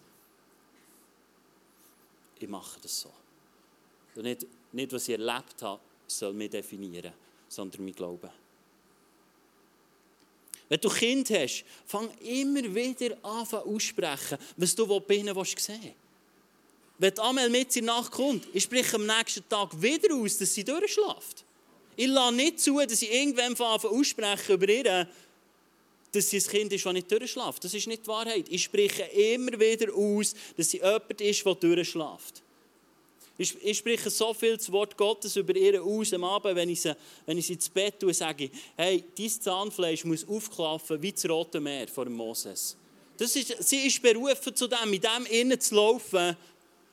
Ich 2.39 2.49
mache 2.49 2.81
das 2.81 3.01
so. 3.01 3.13
Und 4.17 4.23
nicht, 4.23 4.47
nicht, 4.73 4.93
was 4.93 5.09
ich 5.09 5.19
erlebt 5.19 5.63
habe, 5.63 5.81
soll 6.07 6.33
mich 6.33 6.51
definieren, 6.51 7.13
sondern 7.49 7.85
mein 7.85 7.95
Glauben. 7.95 8.31
Wenn 10.69 10.81
du 10.81 10.89
Kind 10.89 11.31
hast, 11.31 11.65
fang 11.87 12.11
immer 12.21 12.63
wieder 12.75 13.17
an 13.23 13.47
aussprechen, 13.47 14.39
was 14.57 14.75
du 14.75 15.01
bei 15.01 15.17
ihnen 15.17 15.35
sehen 15.45 15.81
willst. 15.83 15.95
Wenn 16.99 17.19
Amel 17.19 17.51
mit 17.51 17.75
in 17.77 17.87
Nacht 17.87 18.13
kommt, 18.13 18.47
ich 18.53 18.63
spreche 18.63 18.97
am 18.97 19.07
nächsten 19.07 19.49
Tag 19.49 19.81
wieder 19.81 20.15
aus, 20.15 20.39
dass 20.39 20.55
sie 20.55 20.65
durchschläft. 20.65 21.45
Ich 21.97 22.07
lasse 22.07 22.35
nicht 22.35 22.61
zu, 22.61 22.79
dass 22.79 23.03
ich 23.03 23.13
irgendwann 23.13 23.57
ausspreche 23.57 24.55
über 24.55 24.69
ihr, 24.69 25.09
dass 26.15 26.31
sie 26.31 26.39
ein 26.39 26.45
Kind 26.45 26.73
ist, 26.73 26.85
das 26.85 26.93
nicht 26.93 27.11
durchschläft. 27.11 27.65
Das 27.65 27.75
ist 27.75 27.87
nicht 27.87 28.05
die 28.05 28.09
Wahrheit. 28.09 28.47
Ich 28.49 28.65
spreche 28.65 29.03
immer 29.03 29.59
wieder 29.59 29.93
aus, 29.95 30.35
dass 30.57 30.71
sie 30.71 30.79
jemand 30.79 31.21
ist, 31.21 31.45
der 31.45 31.55
durchschläft. 31.55 32.43
Ich, 33.37 33.57
ich 33.65 33.79
spreche 33.79 34.11
so 34.11 34.33
viel 34.33 34.57
das 34.57 34.71
Wort 34.71 34.97
Gottes 34.97 35.35
über 35.35 35.57
ihr 35.57 35.83
aus 35.83 36.13
am 36.13 36.23
Abend, 36.23 36.55
wenn 36.55 36.69
ich 36.69 36.81
sie, 36.81 36.95
wenn 37.27 37.37
ich 37.37 37.47
sie 37.47 37.55
ins 37.55 37.69
Bett 37.69 37.99
tue, 37.99 38.15
sage 38.15 38.45
ich, 38.45 38.51
hey, 38.77 39.03
dein 39.19 39.29
Zahnfleisch 39.29 40.05
muss 40.05 40.27
aufklaffen 40.27 41.03
wie 41.03 41.11
das 41.11 41.29
Rote 41.29 41.61
Meer 41.61 41.89
vor 41.89 42.09
Moses. 42.09 42.77
Das 43.17 43.35
ist, 43.35 43.57
sie 43.65 43.87
ist 43.87 44.01
berufen 44.01 44.55
zu 44.55 44.69
dem, 44.69 44.93
in 44.93 45.01
dem 45.01 45.27
innen 45.31 45.61
zu 45.61 45.75
laufen, 45.75 46.37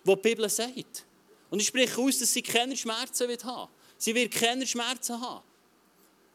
was 0.03 0.15
die 0.15 0.21
Bibel 0.29 0.49
sagt. 0.49 1.05
Und 1.51 1.59
ich 1.59 1.67
spreche 1.67 2.01
aus, 2.01 2.17
dass 2.17 2.33
sie 2.33 2.41
keine 2.41 2.75
Schmerzen 2.75 3.27
wird 3.27 3.43
haben. 3.43 3.71
Sie 3.97 4.15
wird 4.15 4.31
keine 4.31 4.65
Schmerzen 4.65 5.21
haben. 5.21 5.43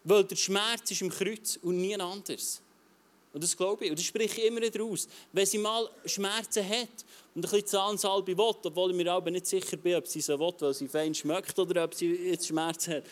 Weil 0.05 0.23
der 0.23 0.37
Schmerz 0.37 0.89
ist 0.91 1.03
im 1.03 1.11
Kreuz 1.11 1.59
und 1.63 1.79
nie 1.79 1.97
anders. 1.97 2.63
Und 3.37 3.43
das 3.43 3.55
glaube 3.55 3.85
ich. 3.85 3.91
Und 3.91 3.99
das 3.99 4.07
spreche 4.07 4.41
ich 4.41 4.47
immer 4.47 4.63
wieder 4.63 4.83
aus. 4.83 5.07
Wenn 5.31 5.45
sie 5.45 5.59
mal 5.59 5.87
Schmerzen 6.07 6.67
hat 6.67 6.89
und 7.35 7.43
ein 7.45 7.51
bisschen 7.51 7.67
Zahnsalbe 7.67 8.35
will, 8.35 8.55
obwohl 8.65 8.93
ich 8.93 8.97
mir 8.97 9.13
aber 9.13 9.31
nicht 9.31 9.47
sicher 9.47 9.77
bin, 9.77 9.95
ob 9.95 10.07
sie 10.07 10.23
so 10.23 10.41
will, 10.41 10.55
weil 10.59 10.73
sie 10.73 10.89
fein 10.89 11.15
schmeckt 11.15 11.59
oder 11.59 11.85
ob 11.85 11.93
sie 11.93 12.15
jetzt 12.31 12.47
Schmerzen 12.47 12.95
hat. 12.95 13.05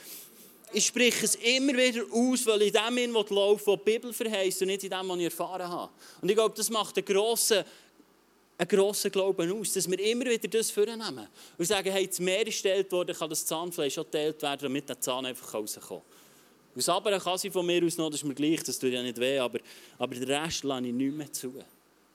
ich 0.72 0.86
spreche 0.86 1.26
es 1.26 1.34
immer 1.34 1.74
wieder 1.74 2.04
aus, 2.10 2.46
weil 2.46 2.62
ich 2.62 2.74
in 2.74 2.96
dem 2.96 3.12
laufe, 3.12 3.66
wo 3.66 3.76
die 3.76 3.82
Bibel 3.84 4.14
verheißt 4.14 4.62
und 4.62 4.68
nicht 4.68 4.84
in 4.84 4.88
dem, 4.88 5.06
was 5.06 5.18
ich 5.18 5.24
erfahren 5.24 5.68
habe. 5.68 5.92
Und 6.22 6.30
ich 6.30 6.34
glaube, 6.34 6.54
das 6.56 6.70
macht 6.70 6.96
einen 6.96 7.04
grossen, 7.04 7.62
einen 8.56 8.68
grossen 8.68 9.12
Glauben 9.12 9.60
aus, 9.60 9.74
dass 9.74 9.90
wir 9.90 10.00
immer 10.00 10.24
wieder 10.24 10.48
das 10.48 10.70
vornehmen 10.70 11.28
und 11.58 11.66
sagen, 11.66 11.92
hey, 11.92 12.06
das 12.06 12.18
Meer 12.18 12.46
ist 12.46 12.62
geteilt 12.62 12.90
worden, 12.90 13.14
kann 13.14 13.28
das 13.28 13.44
Zahnfleisch 13.44 13.98
auch 13.98 14.04
geteilt 14.04 14.40
werden, 14.40 14.60
damit 14.62 14.88
der 14.88 14.98
Zahn 14.98 15.26
einfach 15.26 15.52
rauskommt. 15.52 16.02
Aus 16.76 16.88
aber 16.88 17.18
kann 17.20 17.38
sie 17.38 17.50
von 17.50 17.64
mir 17.64 17.84
aus 17.84 17.96
noch, 17.96 18.10
das 18.10 18.20
ist 18.20 18.26
mir 18.26 18.34
gleich, 18.34 18.62
das 18.62 18.78
tut 18.78 18.92
ja 18.92 19.02
nicht 19.02 19.18
weh, 19.18 19.38
aber, 19.38 19.60
aber 19.98 20.14
den 20.14 20.24
Rest 20.24 20.64
lasse 20.64 20.86
ich 20.86 20.92
nicht 20.92 21.14
mehr 21.14 21.32
zu. 21.32 21.52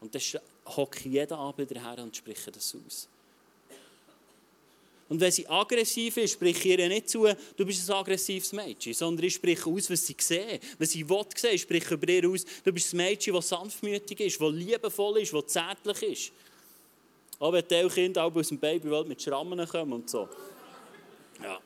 Und 0.02 0.14
dann 0.14 0.22
hocke 0.66 1.00
ich 1.00 1.06
jeden 1.06 1.34
Abend 1.34 1.72
her 1.72 2.04
und 2.04 2.16
spreche 2.16 2.52
das 2.52 2.76
aus. 2.76 3.08
Und 5.10 5.20
wenn 5.20 5.32
sie 5.32 5.48
aggressiv 5.48 6.18
ist, 6.18 6.34
spreche 6.34 6.70
ich 6.70 6.80
ihr 6.80 6.88
nicht 6.88 7.10
zu, 7.10 7.28
du 7.58 7.66
bist 7.66 7.90
ein 7.90 7.96
aggressives 7.96 8.54
Mädchen, 8.54 8.94
sondern 8.94 9.26
ich 9.26 9.34
spreche 9.34 9.68
aus, 9.68 9.90
was 9.90 10.06
sie 10.06 10.16
sehen. 10.20 10.60
Wenn 10.78 10.88
sie 10.88 11.10
will 11.10 11.26
sehen, 11.36 11.58
spreche 11.58 11.86
ich 11.86 11.92
über 11.92 12.10
ihr 12.10 12.30
aus, 12.30 12.46
du 12.64 12.72
bist 12.72 12.94
ein 12.94 12.98
Mädchen, 12.98 13.34
das 13.34 13.50
sanftmütig 13.50 14.20
ist, 14.20 14.40
das 14.40 14.52
liebevoll 14.52 15.22
ist, 15.22 15.34
das 15.34 15.48
zärtlich 15.48 16.04
ist. 16.04 16.32
Auch 17.40 17.54
wenn 17.54 17.66
die 17.68 17.88
Kinder 17.88 18.24
aus 18.24 18.50
dem 18.50 18.60
Babywelt 18.60 19.08
mit 19.08 19.22
Schrammen 19.22 19.68
kommen 19.68 19.94
und 19.94 20.10
so. 20.10 20.30
Ja. 21.42 21.60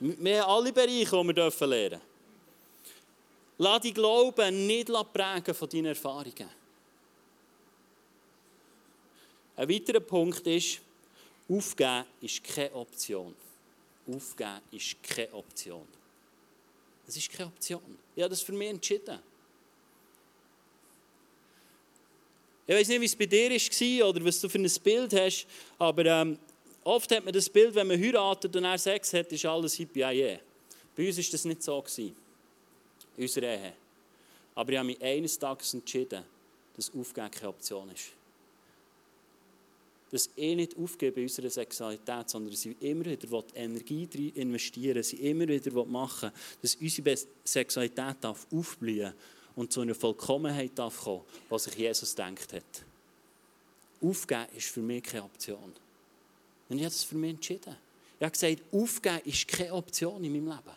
Wir 0.00 0.42
haben 0.42 0.50
alle 0.50 0.72
Bereiche, 0.72 1.16
die 1.16 1.26
wir 1.26 1.34
dürfen 1.34 1.68
lernen 1.68 1.90
dürfen. 1.90 2.08
Lass 3.58 3.80
dich 3.80 3.94
Glauben 3.94 4.66
nicht 4.66 4.88
prägen 5.12 5.54
von 5.54 5.68
deinen 5.68 5.86
Erfahrungen. 5.86 6.50
Ein 9.56 9.68
weiterer 9.68 10.00
Punkt 10.00 10.46
ist, 10.46 10.80
Aufgeben 11.48 12.04
ist 12.20 12.44
keine 12.44 12.72
Option. 12.74 13.34
Aufgeben 14.06 14.60
ist 14.70 15.02
keine 15.02 15.32
Option. 15.32 15.88
Es 17.06 17.16
ist 17.16 17.32
keine 17.32 17.48
Option. 17.48 17.98
Ich 18.14 18.22
habe 18.22 18.30
das 18.30 18.42
für 18.42 18.52
mich 18.52 18.68
entschieden. 18.68 19.18
Ich 22.66 22.74
weiß 22.74 22.88
nicht, 22.88 23.00
wie 23.00 23.06
es 23.06 23.16
bei 23.16 23.24
dir 23.24 23.50
war 23.50 24.08
oder 24.10 24.24
was 24.24 24.40
du 24.40 24.48
für 24.48 24.58
ein 24.58 24.70
Bild 24.84 25.14
hast, 25.14 25.46
aber 25.78 26.04
ähm, 26.04 26.38
oft 26.88 27.10
hat 27.10 27.24
man 27.24 27.32
das 27.32 27.48
Bild, 27.48 27.74
wenn 27.74 27.86
man 27.86 28.00
heiratet 28.00 28.54
und 28.54 28.64
er 28.64 28.78
Sex 28.78 29.12
hat, 29.12 29.30
ist 29.32 29.44
alles 29.44 29.74
hippie 29.74 30.00
yeah. 30.00 30.38
Bei 30.96 31.06
uns 31.06 31.16
war 31.16 31.24
das 31.30 31.44
nicht 31.44 31.62
so. 31.62 31.80
Gewesen, 31.80 32.16
in 33.16 33.22
unserer 33.22 33.46
Ehe. 33.46 33.72
Aber 34.54 34.72
ich 34.72 34.78
habe 34.78 34.86
mich 34.86 35.02
eines 35.02 35.38
Tages 35.38 35.74
entschieden, 35.74 36.24
dass 36.74 36.92
Aufgeben 36.94 37.30
keine 37.30 37.48
Option 37.48 37.90
ist 37.90 38.12
dass 40.10 40.30
ich 40.36 40.56
nicht 40.56 40.76
aufgebe 40.76 41.20
in 41.20 41.26
unserer 41.26 41.50
Sexualität, 41.50 42.30
sondern 42.30 42.54
sie 42.54 42.76
immer 42.80 43.04
wieder 43.04 43.44
Energie 43.54 44.32
investieren 44.34 45.02
sie 45.02 45.16
immer 45.16 45.46
wieder 45.46 45.84
machen 45.84 46.30
dass 46.62 46.76
unsere 46.76 47.18
Sexualität 47.44 48.16
darf 48.20 48.46
aufblühen 48.50 49.12
und 49.54 49.72
zu 49.72 49.80
einer 49.80 49.94
Vollkommenheit 49.94 50.78
darf 50.78 51.02
kommen, 51.02 51.24
was 51.48 51.64
sich 51.64 51.74
Jesus 51.74 52.14
denkt 52.14 52.52
hat. 52.52 52.84
Aufgeben 54.00 54.46
ist 54.56 54.68
für 54.68 54.80
mich 54.80 55.02
keine 55.02 55.24
Option. 55.24 55.74
Und 56.68 56.78
ich 56.78 56.84
habe 56.84 56.92
das 56.92 57.04
für 57.04 57.16
mich 57.16 57.30
entschieden. 57.30 57.76
Ich 58.18 58.24
habe 58.24 58.32
gesagt, 58.32 58.62
aufgeben 58.72 59.20
ist 59.24 59.48
keine 59.48 59.72
Option 59.74 60.22
in 60.24 60.32
meinem 60.32 60.48
Leben. 60.48 60.76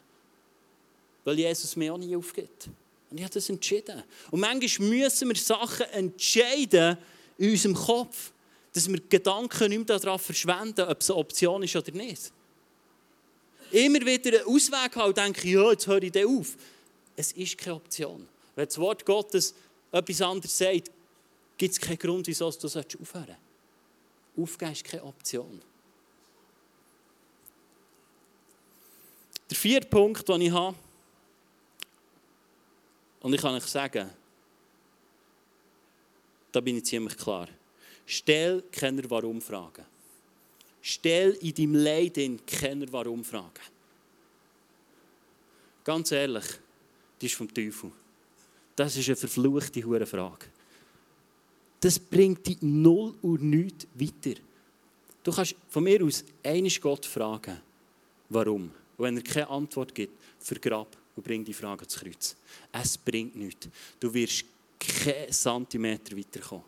Weil 1.24 1.40
Jesus 1.40 1.76
mir 1.76 1.94
auch 1.94 1.98
nie 1.98 2.16
aufgibt. 2.16 2.70
Und 3.10 3.18
ich 3.18 3.24
habe 3.24 3.34
das 3.34 3.50
entschieden. 3.50 4.04
Und 4.30 4.40
manchmal 4.40 4.88
müssen 4.88 5.28
wir 5.28 5.36
Sachen 5.36 5.86
entscheiden 5.88 6.98
in 7.38 7.52
unserem 7.52 7.76
Kopf 7.76 8.32
dass 8.74 8.90
wir 8.90 9.00
Gedanken 9.10 9.70
nicht 9.70 9.88
mehr 9.88 10.00
darauf 10.00 10.22
verschwenden, 10.22 10.88
ob 10.88 11.02
es 11.02 11.10
eine 11.10 11.20
Option 11.20 11.64
ist 11.64 11.76
oder 11.76 11.92
nicht. 11.92 12.32
Immer 13.72 14.06
wieder 14.06 14.40
einen 14.40 14.48
Ausweg 14.48 14.96
haben 14.96 15.10
und 15.10 15.18
denken, 15.18 15.48
ja, 15.48 15.72
jetzt 15.72 15.88
höre 15.88 16.04
ich 16.04 16.12
den 16.12 16.28
auf. 16.28 16.56
Es 17.16 17.32
ist 17.34 17.58
keine 17.58 17.76
Option. 17.76 18.28
Wenn 18.56 18.66
das 18.66 18.78
Wort 18.78 19.06
Gottes 19.06 19.54
etwas 19.92 20.22
anderes 20.22 20.58
sagt, 20.58 20.92
gibt 21.58 21.74
es 21.74 21.80
keinen 21.80 21.98
Grund, 21.98 22.28
wieso 22.28 22.50
du 22.50 22.68
aufhören 22.68 22.88
sollst. 23.00 23.38
Aufgeben 24.38 24.72
ist 24.72 24.84
keine 24.84 25.04
Option. 25.04 25.62
Der 29.52 29.58
vierte 29.58 29.88
Punkt, 29.88 30.28
den 30.30 30.42
ich 30.42 30.52
habe, 30.52 30.78
und 33.20 33.34
ich 33.34 33.42
kann 33.42 33.54
euch 33.54 33.66
sagen, 33.66 34.10
da 36.54 36.62
bin 36.62 36.78
ich 36.78 36.86
ziemlich 36.86 37.18
klar. 37.18 37.50
Stell 38.06 38.64
keine 38.72 39.08
Warum-Fragen. 39.10 39.86
Stell 40.82 41.32
in 41.42 41.54
deinem 41.54 41.76
Leid 41.76 42.18
keine 42.48 42.92
Warum-Fragen. 42.92 43.62
Ganz 45.84 46.12
ehrlich, 46.14 46.46
die 47.20 47.26
ist 47.26 47.36
vom 47.36 47.54
Teufel. 47.54 47.92
Das 48.76 48.96
ist 48.96 49.08
eine 49.08 49.18
verfluchte 49.18 49.84
hure 49.84 50.06
Frage. 50.06 50.46
Das 51.82 52.00
bringt 52.00 52.48
dich 52.48 52.62
null 52.62 53.16
und 53.22 53.44
nichts 53.44 53.86
weiter. 53.96 54.40
Du 55.24 55.32
kannst 55.32 55.56
von 55.68 55.84
mir 55.84 56.04
aus 56.04 56.24
einisch 56.42 56.80
Gott 56.80 57.06
fragen, 57.06 57.60
warum. 58.30 58.72
Und 59.02 59.08
wenn 59.08 59.18
er 59.18 59.24
keine 59.24 59.50
Antwort 59.50 59.96
gibt, 59.96 60.16
vergrab 60.38 60.96
und 61.16 61.24
bring 61.24 61.44
die 61.44 61.56
Frage 61.56 61.86
ins 61.86 61.96
Kreuz. 61.96 62.36
Es 62.72 63.00
bringt 63.00 63.36
nichts. 63.36 63.68
Du 64.00 64.14
wirst 64.14 64.46
keinen 64.80 65.32
Zentimeter 65.32 66.16
weiterkommen. 66.16 66.66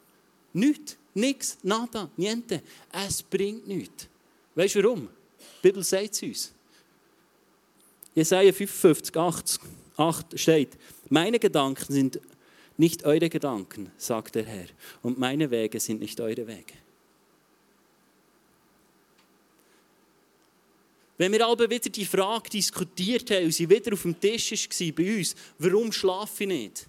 Nichts. 0.54 0.98
Nichts, 1.13 1.60
nada, 1.62 2.10
niente. 2.17 2.63
Es 2.91 3.22
bringt 3.22 3.67
nichts. 3.67 4.08
Weißt 4.56 4.74
du 4.74 4.84
warum? 4.84 5.08
Die 5.62 5.67
Bibel 5.67 5.84
sagt 5.84 6.15
es 6.15 6.24
uns. 6.24 6.54
Jesaja 8.15 8.52
55, 8.52 9.15
8, 9.15 9.60
8 9.98 10.39
steht: 10.39 10.69
Meine 11.10 11.38
Gedanken 11.38 11.93
sind 11.93 12.19
nicht 12.78 13.06
eure 13.06 13.30
Gedanken, 13.30 13.91
sagt 13.96 14.34
der 14.34 14.46
Herr, 14.46 14.65
und 15.04 15.19
meine 15.19 15.52
Wege 15.52 15.80
sind 15.80 16.00
nicht 16.00 16.19
eure 16.19 16.48
Wege. 16.48 16.74
Wenn 21.17 21.32
wir 21.32 21.45
aber 21.45 21.69
wieder 21.69 21.89
die 21.89 22.06
Frage 22.06 22.49
diskutiert 22.49 23.30
haben 23.30 23.45
und 23.45 23.54
sie 23.54 23.69
wieder 23.69 23.93
auf 23.93 24.02
dem 24.02 24.19
Tisch 24.19 24.52
war 24.52 24.91
bei 24.93 25.17
uns, 25.17 25.36
warum 25.60 25.91
schlafe 25.91 26.43
ich 26.43 26.49
nicht? 26.49 26.88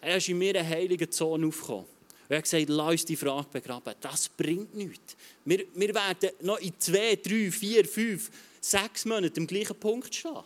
Er 0.00 0.16
ist 0.16 0.28
in 0.28 0.38
mir 0.38 0.58
eine 0.58 0.68
heilige 0.68 1.10
Zone 1.10 1.46
aufgekommen. 1.46 1.84
Und 1.84 2.34
er 2.34 2.38
hat 2.38 2.44
gesagt, 2.44 2.68
lass 2.68 2.90
uns 2.90 3.04
die 3.04 3.16
Frage 3.16 3.48
begraben. 3.50 3.94
Das 4.00 4.28
bringt 4.28 4.74
nichts. 4.74 5.16
Wir, 5.44 5.64
wir 5.74 5.94
werden 5.94 6.30
noch 6.42 6.58
in 6.58 6.72
zwei, 6.78 7.16
drei, 7.16 7.50
vier, 7.50 7.84
fünf, 7.84 8.30
sechs 8.60 9.04
Monaten 9.04 9.40
am 9.40 9.46
gleichen 9.46 9.76
Punkt 9.78 10.14
stehen. 10.14 10.44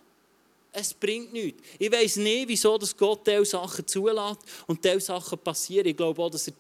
Es 0.74 0.94
bringt 0.94 1.34
nichts. 1.34 1.62
Ich 1.78 1.92
weiß 1.92 2.16
nicht, 2.16 2.48
wieso 2.48 2.78
Gott 2.96 3.26
diese 3.26 3.44
Sachen 3.44 3.86
zulässt 3.86 4.40
und 4.66 4.82
diese 4.82 5.00
Sachen 5.00 5.38
passieren. 5.38 5.86
Ich 5.86 5.96
glaube 5.96 6.22
auch, 6.22 6.30
dass 6.30 6.48
er 6.48 6.54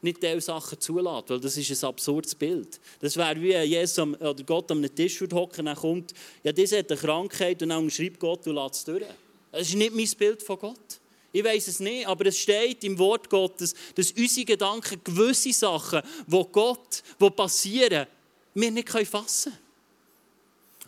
nicht 0.00 0.22
diese 0.22 0.40
Sachen 0.40 0.80
zulässt, 0.80 1.28
weil 1.28 1.38
das 1.38 1.54
ist 1.54 1.84
ein 1.84 1.88
absurdes 1.88 2.34
Bild. 2.34 2.80
Das 2.98 3.14
wäre 3.18 3.38
wie 3.42 3.52
Jesus 3.52 3.98
oder 3.98 4.42
Gott 4.44 4.70
am 4.70 4.82
Tisch 4.94 5.20
hocken 5.20 5.60
und 5.60 5.66
dann 5.66 5.76
kommt, 5.76 6.14
ja, 6.42 6.50
das 6.50 6.72
hat 6.72 6.90
eine 6.90 6.98
Krankheit 6.98 7.62
und 7.62 7.68
dann 7.68 7.90
schreibt 7.90 8.18
Gott, 8.18 8.46
du 8.46 8.52
lässt 8.52 8.76
es 8.76 8.84
durch. 8.84 9.04
Das 9.52 9.68
ist 9.68 9.74
nicht 9.74 9.94
mein 9.94 10.10
Bild 10.18 10.42
von 10.42 10.58
Gott. 10.58 11.00
Ich 11.30 11.44
weiß 11.44 11.68
es 11.68 11.80
nicht, 11.80 12.06
aber 12.06 12.24
es 12.24 12.38
steht 12.38 12.82
im 12.84 12.98
Wort 12.98 13.28
Gottes, 13.28 13.74
dass 13.94 14.12
unsere 14.12 14.46
Gedanken 14.46 14.98
gewisse 15.04 15.52
Sachen, 15.52 16.00
wo 16.26 16.44
Gott, 16.44 17.02
wo 17.18 17.28
passieren, 17.28 18.06
wir 18.54 18.70
nicht 18.70 18.88
fassen 18.88 19.52
können. 19.52 19.67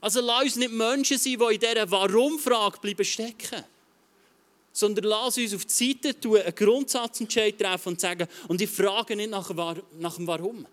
Also 0.00 0.20
lass 0.20 0.44
uns 0.44 0.56
nicht 0.56 0.72
Menschen 0.72 1.18
sein, 1.18 1.38
die 1.38 1.54
in 1.54 1.60
dieser 1.60 1.90
Warum-Frage 1.90 2.78
bleiben 2.80 3.04
stecken. 3.04 3.64
Sondern 4.72 5.04
lass 5.04 5.36
uns 5.36 5.54
auf 5.54 5.64
die 5.64 5.72
Seite 5.72 6.18
tun, 6.18 6.38
einen 6.38 6.54
Grundsatzentscheid 6.54 7.58
treffen 7.58 7.90
und 7.90 8.00
sagen, 8.00 8.26
und 8.48 8.60
ich 8.60 8.70
frage 8.70 9.16
nicht 9.16 9.30
nach, 9.30 9.50
nach 9.98 10.16
dem 10.16 10.26
Warum. 10.26 10.66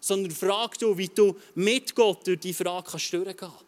Sondern 0.00 0.32
frag 0.32 0.78
du, 0.78 0.96
wie 0.96 1.08
du 1.08 1.36
mit 1.54 1.94
Gott 1.94 2.26
durch 2.26 2.40
die 2.40 2.54
Frage 2.54 2.90
kannst 2.90 3.12
durchgehen 3.12 3.36
kannst. 3.36 3.64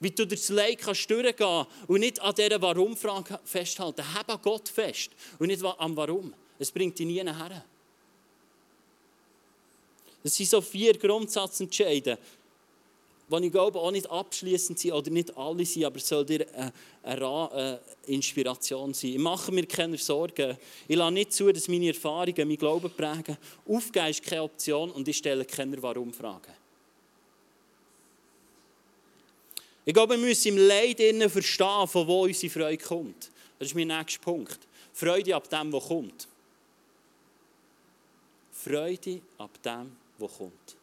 Wie 0.00 0.10
du 0.10 0.26
das 0.26 0.48
Leid 0.48 0.78
kannst 0.78 1.10
durchgehen 1.10 1.66
und 1.88 2.00
nicht 2.00 2.20
an 2.20 2.34
dieser 2.34 2.60
Warum-Frage 2.62 3.40
festhalten. 3.44 4.14
Hab 4.14 4.30
an 4.30 4.40
Gott 4.42 4.68
fest 4.68 5.10
und 5.38 5.48
nicht 5.48 5.62
am 5.62 5.96
Warum. 5.96 6.32
Es 6.58 6.70
bringt 6.70 6.98
dich 6.98 7.06
nie 7.06 7.22
her. 7.22 7.64
Das 10.26 10.34
sind 10.34 10.48
so 10.48 10.60
vier 10.60 10.98
Grundsatzentscheide, 10.98 12.18
die 13.28 13.46
ich 13.46 13.52
glaube 13.52 13.80
auch 13.80 13.90
nicht 13.90 14.08
abschließend 14.08 14.78
sind 14.78 14.92
oder 14.92 15.10
nicht 15.10 15.36
alle 15.36 15.64
sind, 15.64 15.84
aber 15.84 15.96
es 15.96 16.06
soll 16.06 16.24
dir 16.24 16.46
eine, 17.02 17.50
eine, 17.50 17.80
Inspiration 18.06 18.94
sein. 18.94 19.10
Ich 19.10 19.18
mache 19.18 19.50
mir 19.50 19.66
keine 19.66 19.98
Sorgen. 19.98 20.56
Ich 20.86 20.96
lasse 20.96 21.12
nicht 21.12 21.32
zu, 21.32 21.52
dass 21.52 21.66
meine 21.66 21.88
Erfahrungen 21.88 22.46
mein 22.46 22.56
Glauben 22.56 22.90
prägen. 22.90 23.36
Aufgeben 23.68 24.06
ist 24.06 24.22
keine 24.22 24.42
Option 24.44 24.92
und 24.92 25.08
ich 25.08 25.16
stelle 25.16 25.44
keine 25.44 25.82
Warum-Fragen. 25.82 26.52
Ich 29.84 29.94
glaube, 29.94 30.14
wir 30.14 30.24
müssen 30.24 30.48
im 30.48 30.58
Leid 30.58 31.00
verstehen, 31.30 31.86
von 31.88 32.06
wo 32.06 32.24
unsere 32.24 32.52
Freude 32.52 32.82
kommt. 32.82 33.30
Das 33.58 33.68
ist 33.68 33.74
mein 33.74 33.88
nächster 33.88 34.20
Punkt. 34.20 34.58
Freude 34.92 35.34
ab 35.34 35.48
dem, 35.48 35.72
was 35.72 35.88
kommt. 35.88 36.28
Freude 38.52 39.20
ab 39.38 39.62
dem, 39.62 39.96
was 40.18 40.38
kommt. 40.38 40.75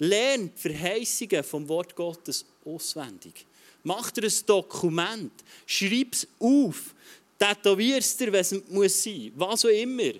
Lernt 0.00 0.58
Verheißungen 0.58 1.44
vom 1.44 1.68
Wort 1.68 1.94
Gottes 1.94 2.44
auswendig. 2.64 3.46
Mach 3.82 4.10
dir 4.10 4.24
ein 4.24 4.46
Dokument. 4.46 5.32
Schreib 5.66 6.12
es 6.12 6.26
auf. 6.38 6.94
Tätowier 7.38 7.98
es 7.98 8.16
dir, 8.16 8.32
wenn 8.32 8.40
es 8.40 8.54
muss 8.68 9.02
sein 9.02 9.32
Was 9.36 9.64
auch 9.64 9.68
immer. 9.68 10.12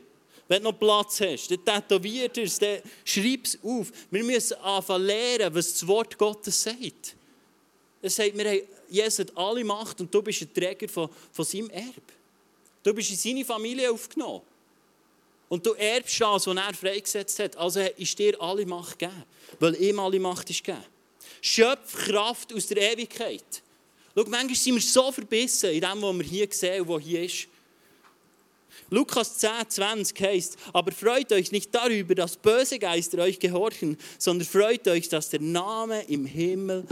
Wenn 0.48 0.62
du 0.62 0.70
noch 0.70 0.78
Platz 0.78 1.20
hast, 1.20 1.50
dann 1.50 1.64
tätowier 1.64 2.30
es, 2.36 2.58
dann 2.58 2.80
schreib 3.04 3.44
es 3.44 3.58
auf. 3.62 3.92
Wir 4.10 4.24
müssen 4.24 4.56
anfangen 4.58 5.06
lernen, 5.06 5.54
was 5.54 5.72
das 5.72 5.86
Wort 5.86 6.16
Gottes 6.18 6.62
sagt. 6.62 7.14
Es 8.02 8.16
sagt, 8.16 8.36
wir 8.36 8.50
haben, 8.50 8.62
Jesus 8.88 9.26
alle 9.36 9.62
Macht 9.62 10.00
und 10.00 10.12
du 10.12 10.22
bist 10.22 10.42
ein 10.42 10.52
Träger 10.52 10.88
von, 10.88 11.08
von 11.32 11.44
seinem 11.44 11.70
Erbe. 11.70 12.02
Du 12.82 12.92
bist 12.92 13.10
in 13.10 13.16
seine 13.16 13.44
Familie 13.44 13.90
aufgenommen. 13.92 14.42
Und 15.50 15.66
du 15.66 15.72
erbst 15.72 16.20
das, 16.20 16.46
was 16.46 16.56
er 16.56 16.74
freigesetzt 16.74 17.38
hat. 17.40 17.56
Also 17.56 17.80
ist 17.80 18.16
dir 18.16 18.40
alle 18.40 18.64
Macht 18.64 19.00
gegeben. 19.00 19.24
Weil 19.58 19.74
ihm 19.82 19.98
alle 19.98 20.20
Macht 20.20 20.48
ist 20.48 20.62
gegeben. 20.62 20.84
Schöpf 21.42 22.06
Kraft 22.06 22.54
aus 22.54 22.68
der 22.68 22.92
Ewigkeit. 22.92 23.62
Schau, 24.14 24.24
manchmal 24.28 24.54
sind 24.54 24.74
wir 24.76 24.80
so 24.80 25.10
verbissen 25.10 25.70
in 25.70 25.80
dem, 25.80 26.02
was 26.02 26.16
wir 26.16 26.24
hier 26.24 26.48
sehen 26.50 26.82
und 26.82 26.88
was 26.88 27.02
hier 27.02 27.24
ist. 27.24 27.48
Lukas 28.90 29.38
10, 29.38 29.50
20 29.68 30.20
heißt, 30.20 30.56
aber 30.72 30.92
freut 30.92 31.32
euch 31.32 31.50
nicht 31.50 31.74
darüber, 31.74 32.14
dass 32.14 32.36
böse 32.36 32.78
Geister 32.78 33.18
euch 33.18 33.38
gehorchen, 33.38 33.98
sondern 34.18 34.46
freut 34.46 34.86
euch, 34.86 35.08
dass 35.08 35.30
der 35.30 35.40
Name 35.40 36.02
im 36.02 36.26
Himmel 36.26 36.84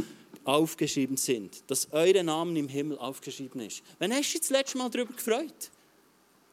aufgeschrieben 0.43 1.17
sind. 1.17 1.63
Dass 1.69 1.93
eure 1.93 2.25
Namen 2.25 2.57
im 2.57 2.69
Himmel 2.69 2.99
aufgeschrieben 2.99 3.61
ist. 3.61 3.83
Wann 4.01 4.13
hast 4.13 4.31
du 4.31 4.33
dich 4.33 4.41
das 4.41 4.51
letzte 4.51 4.79
Mal 4.79 4.91
darüber 4.91 5.13
gefreut? 5.13 5.71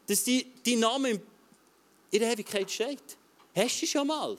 Dass 0.06 0.24
die, 0.24 0.46
die 0.66 0.76
Name 0.76 1.20
in 2.16 2.22
der 2.22 2.34
Ewigkeit 2.34 2.70
steht. 2.70 3.18
Hast 3.56 3.82
du 3.82 3.86
schon 3.86 4.08
mal? 4.08 4.38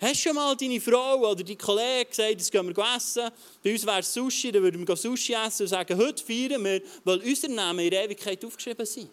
Hast 0.00 0.14
du 0.14 0.28
schon 0.28 0.34
mal 0.34 0.56
deine 0.56 0.80
Frau 0.80 1.30
oder 1.30 1.42
deine 1.42 1.56
Kollegen 1.56 2.08
gesagt, 2.08 2.30
jetzt 2.30 2.50
gehen 2.50 2.74
wir 2.74 2.96
essen? 2.96 3.30
Bei 3.62 3.72
uns 3.72 3.84
wäre 3.84 4.00
es 4.00 4.12
Sushi, 4.12 4.50
dann 4.50 4.62
würden 4.62 4.86
wir 4.86 4.96
Sushi 4.96 5.34
essen 5.34 5.64
und 5.64 5.68
sagen, 5.68 5.98
heute 5.98 6.24
feiern 6.24 6.64
wir, 6.64 6.80
weil 7.04 7.18
unser 7.20 7.48
Name 7.48 7.84
in 7.84 7.90
der 7.90 8.04
Ewigkeit 8.04 8.42
aufgeschrieben 8.44 8.86
sind. 8.86 9.10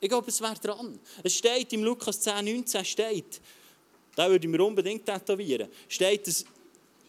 Ich 0.00 0.08
glaube, 0.08 0.28
es 0.28 0.40
wäre 0.40 0.54
dran. 0.54 0.98
Es 1.22 1.34
steht 1.34 1.72
im 1.72 1.82
Lukas 1.82 2.20
10, 2.20 2.44
19, 2.44 2.84
steht, 2.84 3.40
da 4.14 4.30
würde 4.30 4.46
ich 4.46 4.50
mir 4.50 4.64
unbedingt 4.64 5.04
tätowieren, 5.04 5.68
steht, 5.88 6.26
dass 6.26 6.44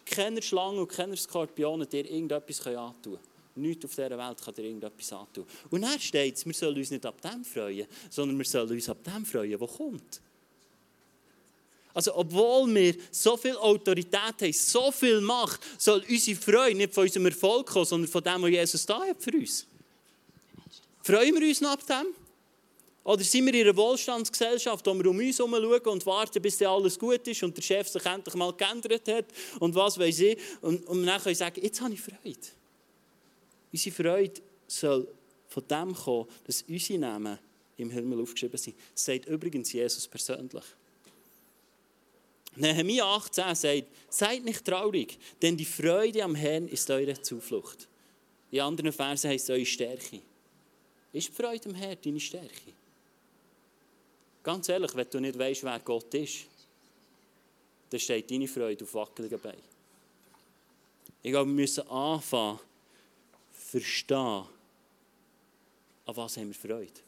keine 0.06 0.42
Schlangen 0.42 0.80
und 0.80 0.89
keine 0.89 1.15
Skorpione 1.15 1.86
dir 1.86 2.04
irgendetwas 2.10 2.65
antun 2.68 3.13
können. 3.13 3.20
Nichts 3.60 3.86
auf 3.86 3.91
dieser 3.91 4.17
Welt 4.17 4.41
kann 4.43 4.54
dir 4.54 4.63
irgendetwas 4.63 5.13
antun. 5.13 5.45
Und 5.69 5.82
dann 5.82 6.00
steht 6.00 6.36
es, 6.36 6.45
wir 6.45 6.54
sollen 6.54 6.78
uns 6.78 6.91
nicht 6.91 7.06
ab 7.06 7.22
dem 7.22 7.43
freuen, 7.43 7.88
sondern 8.10 8.38
wir 8.38 8.45
sollen 8.45 8.72
uns 8.72 8.89
ab 8.89 9.04
dem 9.04 9.26
freuen, 9.26 9.60
was 9.60 9.72
kommt. 9.72 10.22
Also, 11.93 12.15
obwohl 12.15 12.74
wir 12.74 12.95
so 13.12 13.36
viel 13.36 13.58
Autorität 13.58 14.41
haben, 14.41 14.54
so 14.54 14.91
viel 14.91 15.22
Macht, 15.22 15.60
soll 15.78 16.04
unsere 16.08 16.39
Freude 16.39 16.78
nicht 16.78 16.93
von 16.93 17.04
unserem 17.04 17.26
Erfolg 17.26 17.67
kommen, 17.67 17.86
sondern 17.86 18.10
von 18.10 18.24
dem, 18.24 18.41
was 18.41 18.50
Jesus 18.50 18.86
da 18.86 19.02
hat 19.02 19.22
für 19.22 19.32
uns. 19.32 19.65
Freuen 21.02 21.36
wir 21.36 21.48
uns 21.48 21.62
noch 21.62 21.72
ab 21.72 21.86
dem? 21.88 22.13
Oder 23.04 23.24
sind 23.24 23.45
wir 23.48 23.54
in 23.56 23.62
einer 23.62 23.76
Wohlstandsgesellschaft, 23.76 24.86
wo 24.86 24.93
wir 24.93 25.08
um 25.08 25.17
uns 25.17 25.39
herum 25.39 25.56
schauen 25.56 25.93
und 25.93 26.06
warten, 26.06 26.41
bis 26.41 26.62
alles 26.62 27.00
gut 27.00 27.28
ist 27.28 27.41
und 27.41 27.58
der 27.58 27.63
Chef 27.63 27.88
sich 27.88 28.06
endlich 28.06 28.36
mal 28.36 28.54
geändert 28.54 29.08
hat 29.08 29.26
und 29.60 29.74
was 29.74 29.98
weiß 29.98 30.19
ich. 30.19 30.38
Und, 30.62 30.86
und 30.86 31.06
dann 31.06 31.15
können 31.15 31.26
wir 31.26 31.36
sagen, 31.36 31.60
jetzt 31.62 31.82
habe 31.82 31.93
ich 31.93 32.02
Freude. 32.02 32.59
Unsere 33.71 33.95
Freude 33.95 34.41
soll 34.67 35.08
von 35.47 35.67
dem 35.67 35.93
kommen, 35.93 36.27
dass 36.45 36.63
unsere 36.63 36.99
Namen 36.99 37.39
im 37.77 37.89
Himmel 37.89 38.21
aufgeschrieben 38.21 38.58
sind. 38.58 38.77
Das 38.93 39.05
sagt 39.05 39.25
übrigens 39.25 39.71
Jesus 39.71 40.08
persönlich. 40.08 40.63
Nehemiah 42.55 43.15
18 43.15 43.55
sagt, 43.55 43.88
seid 44.10 44.43
nicht 44.43 44.65
traurig, 44.65 45.17
denn 45.41 45.55
die 45.55 45.65
Freude 45.65 46.23
am 46.23 46.36
Herrn 46.36 46.67
ist 46.67 46.89
eure 46.89 47.19
Zuflucht. 47.21 47.88
In 48.51 48.62
anderen 48.62 48.91
Versen 48.91 49.29
heißt 49.29 49.45
es 49.45 49.49
eure 49.49 49.65
Stärke. 49.65 50.19
Ist 51.13 51.29
die 51.29 51.32
Freude 51.32 51.69
am 51.69 51.75
Herrn 51.75 51.97
deine 52.03 52.19
Stärke? 52.19 52.73
Ganz 54.43 54.67
ehrlich, 54.69 54.95
wenn 54.95 55.10
du 55.10 55.19
nicht 55.19 55.38
weißt, 55.38 55.63
wer 55.63 55.79
Gott 55.79 56.13
ist, 56.15 56.47
dann 57.89 57.99
steht 57.99 58.29
deine 58.29 58.47
Freude 58.47 58.84
auf 58.84 58.93
wackeligen 58.93 59.39
Beinen. 59.39 59.62
Ich 61.21 61.32
glaube, 61.32 61.49
wir 61.49 61.55
müssen 61.55 61.88
anfangen, 61.88 62.60
verstehen, 63.71 64.45
an 66.05 66.15
was 66.15 66.38
haben 66.38 66.47
wir 66.47 66.55
Freude. 66.55 67.01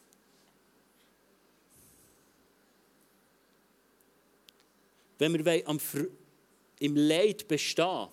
Wenn 5.17 5.45
wir 5.45 5.67
am 5.67 5.79
im 6.79 6.95
Leid 6.95 7.47
bestehen 7.47 8.07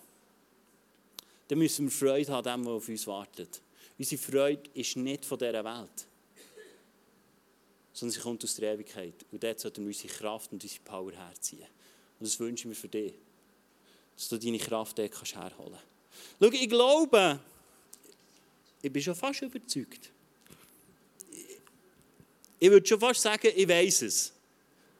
dann 1.49 1.57
müssen 1.57 1.85
wir 1.85 1.91
Freude 1.91 2.31
haben 2.31 2.43
dem, 2.43 2.65
was 2.65 2.73
auf 2.73 2.89
uns 2.89 3.07
wartet. 3.07 3.61
Unsere 3.97 4.21
Freude 4.21 4.69
ist 4.75 4.95
nicht 4.95 5.25
von 5.25 5.37
dieser 5.39 5.65
Welt, 5.65 6.07
sondern 7.91 8.13
sie 8.13 8.19
kommt 8.21 8.43
aus 8.43 8.55
der 8.55 8.73
Ewigkeit. 8.73 9.25
Und 9.31 9.43
dort 9.43 9.59
sollten 9.59 9.81
wir 9.81 9.87
unsere 9.87 10.13
Kraft 10.13 10.51
und 10.51 10.63
unsere 10.63 10.83
Power 10.83 11.11
herziehen. 11.11 11.65
Und 12.19 12.27
das 12.27 12.39
wünsche 12.39 12.61
ich 12.61 12.65
mir 12.67 12.75
für 12.75 12.87
dich, 12.87 13.15
dass 14.15 14.29
du 14.29 14.37
deine 14.37 14.59
Kraft 14.59 14.99
dort 14.99 15.11
herholen 15.33 15.51
kannst. 15.71 15.83
Schau, 16.39 16.51
ich 16.51 16.69
glaube, 16.69 17.39
ich 18.81 18.91
bin 18.91 19.01
schon 19.01 19.15
fast 19.15 19.41
überzeugt. 19.41 20.11
Ich 22.59 22.69
würde 22.69 22.85
schon 22.85 22.99
fast 22.99 23.21
sagen, 23.21 23.51
ich 23.55 23.67
weiß 23.67 24.01
es. 24.03 24.33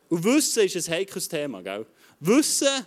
Und 0.07 0.23
Wissen 0.23 0.63
ist 0.63 0.75
ein 0.87 0.93
heikles 0.93 1.27
Thema, 1.27 1.61
gell? 1.61 1.85
Wissen, 2.19 2.85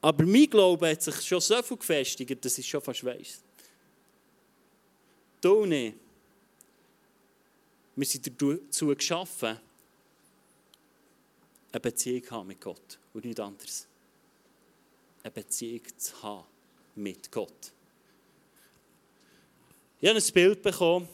aber 0.00 0.24
mein 0.24 0.48
Glaube 0.48 0.90
hat 0.90 1.02
sich 1.02 1.20
schon 1.22 1.40
so 1.40 1.62
viel 1.62 1.76
gefestigt, 1.76 2.44
dass 2.44 2.58
ich 2.58 2.68
schon 2.68 2.80
fast 2.80 3.04
weiß. 3.04 3.42
Du 5.40 5.66
nicht. 5.66 5.96
Wir 7.96 8.06
sind 8.06 8.30
dazu 8.40 8.86
geschaffen, 8.94 9.58
eine 11.72 11.80
Beziehung 11.80 12.24
zu 12.24 12.30
haben 12.30 12.46
mit 12.46 12.60
Gott 12.60 12.98
und 13.12 13.24
nichts 13.24 13.40
anderes. 13.40 13.86
Eine 15.22 15.32
Beziehung 15.32 15.82
zu 15.96 16.22
haben 16.22 16.46
mit 16.94 17.30
Gott. 17.32 17.72
Ich 20.00 20.08
habe 20.08 20.20
ein 20.20 20.32
Bild 20.32 20.62
bekommen. 20.62 21.08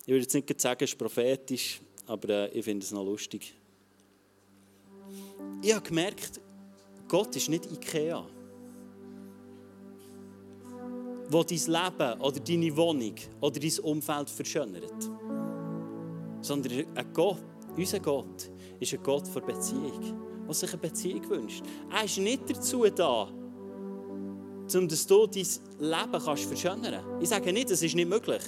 Ich 0.00 0.08
würde 0.08 0.22
jetzt 0.22 0.34
nicht 0.34 0.60
sagen, 0.60 0.82
es 0.82 0.90
ist 0.90 0.98
prophetisch, 0.98 1.80
aber 2.08 2.28
äh, 2.28 2.58
ich 2.58 2.64
finde 2.64 2.84
es 2.84 2.90
noch 2.90 3.04
lustig. 3.04 3.54
Ich 5.62 5.72
habe 5.72 5.86
gemerkt, 5.86 6.40
Gott 7.06 7.36
ist 7.36 7.48
nicht 7.48 7.70
Ikea. 7.70 8.26
Wo 11.28 11.44
dein 11.44 11.56
Leben 11.56 12.20
oder 12.20 12.40
deine 12.40 12.76
Wohnung 12.76 13.14
oder 13.40 13.60
dein 13.60 13.78
Umfeld 13.78 14.28
verschönert. 14.28 15.10
Sondern 16.40 16.84
ein 16.96 17.12
Gott, 17.12 17.44
unser 17.76 18.00
Gott 18.00 18.50
ist 18.80 18.92
ein 18.92 19.02
Gott 19.04 19.28
für 19.28 19.40
Beziehung, 19.40 20.44
der 20.46 20.54
sich 20.54 20.72
eine 20.72 20.82
Beziehung 20.82 21.30
wünscht. 21.30 21.62
Er 21.92 22.04
ist 22.04 22.18
nicht 22.18 22.50
dazu 22.50 22.84
da, 22.90 23.32
um 24.72 24.88
dass 24.88 25.06
du 25.06 25.26
dein 25.26 25.46
Leben 25.78 26.24
kannst 26.24 26.44
verschönern 26.44 26.92
kannst. 26.92 27.22
Ich 27.22 27.28
sage 27.28 27.52
nicht, 27.52 27.70
das 27.70 27.82
ist 27.82 27.94
nicht 27.94 28.08
möglich. 28.08 28.42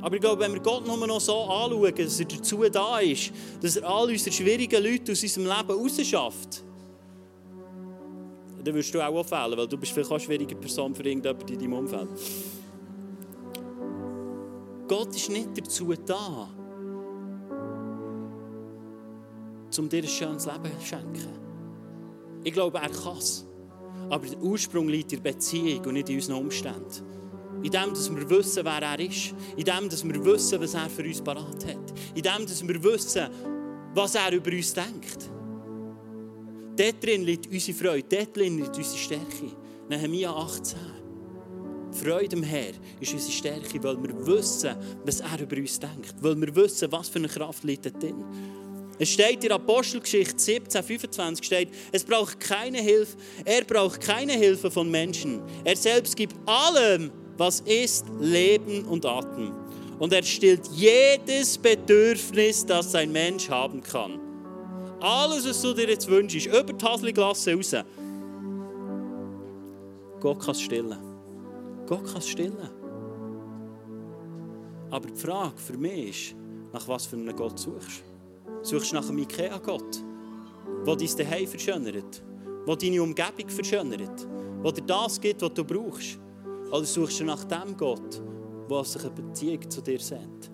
Aber 0.00 0.16
ich 0.16 0.20
glaube, 0.20 0.42
wenn 0.42 0.52
wir 0.52 0.60
Gott 0.60 0.86
nur 0.86 1.06
noch 1.06 1.20
so 1.20 1.42
anschauen, 1.42 1.94
dass 1.94 2.18
er 2.18 2.26
dazu 2.26 2.64
da 2.68 2.98
ist, 2.98 3.32
dass 3.60 3.76
er 3.76 3.88
all 3.88 4.08
unsere 4.08 4.34
schwierigen 4.34 4.82
Leute 4.82 5.12
aus 5.12 5.22
unserem 5.22 5.46
Leben 5.46 5.80
rausschafft, 5.80 6.64
dann 8.64 8.74
wirst 8.74 8.94
du 8.94 9.00
auch 9.00 9.14
auffallen, 9.14 9.56
weil 9.56 9.68
du 9.68 9.76
bist 9.76 9.92
vielleicht 9.92 10.10
eine 10.10 10.20
schwierige 10.20 10.56
Person 10.56 10.94
für 10.94 11.04
irgendjemanden 11.04 11.48
in 11.48 11.58
deinem 11.58 11.72
Umfeld. 11.74 12.08
Gott 14.88 15.14
ist 15.14 15.30
nicht 15.30 15.48
dazu 15.56 15.92
da, 16.04 16.48
um 19.78 19.88
dir 19.88 20.02
ein 20.02 20.08
schönes 20.08 20.46
Leben 20.46 20.80
zu 20.80 20.86
schenken. 20.86 21.28
Ich 22.44 22.52
glaube, 22.52 22.78
er 22.78 22.90
kann 22.90 23.16
es. 23.18 23.46
Aber 24.10 24.26
der 24.26 24.38
Ursprung 24.40 24.88
liegt 24.88 25.12
in 25.12 25.22
der 25.22 25.32
Beziehung 25.32 25.84
und 25.84 25.94
nicht 25.94 26.08
in 26.08 26.16
unseren 26.16 26.36
Umständen. 26.36 27.12
In 27.62 27.70
dem, 27.70 27.90
dass 27.90 28.14
wir 28.14 28.28
wissen, 28.28 28.64
wer 28.64 28.82
er 28.82 29.00
ist. 29.00 29.34
In 29.56 29.64
dem, 29.64 29.88
dass 29.88 30.04
wir 30.04 30.24
wissen, 30.24 30.60
was 30.60 30.74
er 30.74 30.90
für 30.90 31.04
uns 31.04 31.20
parat 31.20 31.64
hat. 31.66 31.92
In 32.14 32.22
dem, 32.22 32.46
dass 32.46 32.66
wir 32.66 32.82
wissen, 32.82 33.28
was 33.94 34.14
er 34.14 34.32
über 34.32 34.50
uns 34.50 34.74
denkt. 34.74 35.30
Dort 36.76 37.04
drin 37.04 37.22
liegt 37.22 37.52
unsere 37.52 37.76
Freude, 37.76 38.06
dort 38.08 38.36
drin 38.36 38.58
liegt 38.58 38.76
unsere 38.76 38.98
Stärke. 38.98 39.52
Nehemiah 39.88 40.32
18. 40.32 40.78
Freude 41.92 42.36
am 42.36 42.42
Herr 42.42 42.72
ist 42.98 43.12
unsere 43.12 43.32
Stärke, 43.32 43.82
weil 43.82 44.02
wir 44.02 44.26
wissen, 44.26 44.74
was 45.04 45.20
er 45.20 45.40
über 45.40 45.56
uns 45.56 45.78
denkt. 45.78 46.14
Weil 46.20 46.40
wir 46.40 46.56
wissen, 46.56 46.90
was 46.90 47.10
für 47.10 47.18
eine 47.18 47.28
Kraft 47.28 47.64
liegt 47.64 47.84
drin. 48.02 48.24
Es 49.02 49.08
steht 49.08 49.42
in 49.42 49.50
Apostelgeschichte 49.50 50.38
17, 50.38 50.80
25 50.80 51.44
steht, 51.44 51.68
es 51.90 52.04
braucht 52.04 52.38
keine 52.38 52.78
Hilfe, 52.78 53.16
er 53.44 53.64
braucht 53.64 54.00
keine 54.00 54.34
Hilfe 54.34 54.70
von 54.70 54.88
Menschen. 54.88 55.42
Er 55.64 55.74
selbst 55.74 56.14
gibt 56.14 56.36
allem, 56.46 57.10
was 57.36 57.58
ist, 57.62 58.06
Leben 58.20 58.84
und 58.84 59.04
Atem. 59.04 59.54
Und 59.98 60.12
er 60.12 60.22
stillt 60.22 60.68
jedes 60.68 61.58
Bedürfnis, 61.58 62.64
das 62.64 62.94
ein 62.94 63.10
Mensch 63.10 63.50
haben 63.50 63.82
kann. 63.82 64.20
Alles, 65.00 65.48
was 65.48 65.60
du 65.62 65.74
dir 65.74 65.88
jetzt 65.88 66.06
wünschst, 66.06 66.46
über 66.46 66.62
die 66.62 66.84
Hasliglasse 66.84 67.54
raus. 67.54 67.74
Gott 70.20 70.38
kann 70.38 70.52
es 70.52 70.60
stillen. 70.60 70.96
Gott 71.88 72.04
kann 72.04 72.18
es 72.18 72.28
stillen. 72.28 72.70
Aber 74.92 75.08
die 75.08 75.20
Frage 75.20 75.56
für 75.56 75.76
mich 75.76 76.30
ist, 76.30 76.36
nach 76.72 76.86
was 76.86 77.06
für 77.06 77.16
einem 77.16 77.34
Gott 77.34 77.58
suchst. 77.58 78.11
Suchst 78.62 78.92
du 78.92 78.96
nach 78.96 79.08
einem 79.08 79.18
Ikea-Gott, 79.18 80.02
der 80.86 80.96
dein 80.96 81.08
Zuhause 81.08 81.46
verschönert, 81.46 82.22
der 82.66 82.76
deine 82.76 83.02
Umgebung 83.02 83.48
verschönert, 83.48 84.26
der 84.64 84.72
dir 84.72 84.82
das 84.86 85.20
gibt, 85.20 85.42
was 85.42 85.54
du 85.54 85.64
brauchst? 85.64 86.18
Oder 86.70 86.84
suchst 86.84 87.20
du 87.20 87.24
nach 87.24 87.44
dem 87.44 87.76
Gott, 87.76 88.22
der 88.70 88.84
sich 88.84 89.02
eine 89.02 89.10
Beziehung 89.10 89.70
zu 89.70 89.80
dir 89.80 89.98
sehnt? 89.98 90.50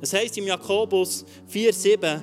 Es 0.00 0.12
heißt 0.12 0.36
im 0.38 0.46
Jakobus 0.46 1.24
4,7: 1.50 2.20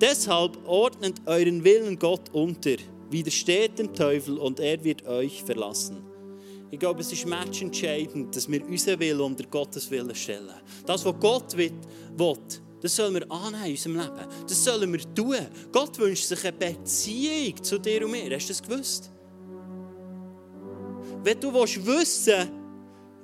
Deshalb 0.00 0.58
ordnet 0.66 1.20
euren 1.26 1.62
Willen 1.62 1.98
Gott 1.98 2.28
unter, 2.32 2.76
widersteht 3.10 3.78
dem 3.78 3.94
Teufel 3.94 4.38
und 4.38 4.58
er 4.58 4.82
wird 4.82 5.06
euch 5.06 5.42
verlassen. 5.44 6.02
Ich 6.72 6.78
glaube, 6.78 7.00
es 7.00 7.12
ist 7.12 7.26
matchentscheidend, 7.26 8.34
dass 8.34 8.50
wir 8.50 8.66
unseren 8.66 8.98
Willen 8.98 9.20
unter 9.20 9.44
Gottes 9.44 9.90
Willen 9.90 10.14
stellen. 10.14 10.48
Das, 10.86 11.04
was 11.04 11.14
Gott 11.20 11.56
will, 11.56 11.72
das 12.82 12.96
sollen 12.96 13.14
wir 13.14 13.30
annehmen 13.30 13.64
in 13.64 13.72
unserem 13.72 13.96
Leben. 13.96 14.28
Das 14.48 14.64
sollen 14.64 14.92
wir 14.92 15.14
tun. 15.14 15.36
Gott 15.70 15.96
wünscht 15.98 16.24
sich 16.24 16.44
eine 16.44 16.52
Beziehung 16.52 17.62
zu 17.62 17.78
dir 17.78 18.04
und 18.04 18.10
mir. 18.10 18.34
Hast 18.34 18.48
du 18.48 18.52
das 18.52 18.62
gewusst? 18.62 19.10
Wenn 21.22 21.38
du 21.38 21.54
wissen 21.54 21.86
willst, 21.86 22.30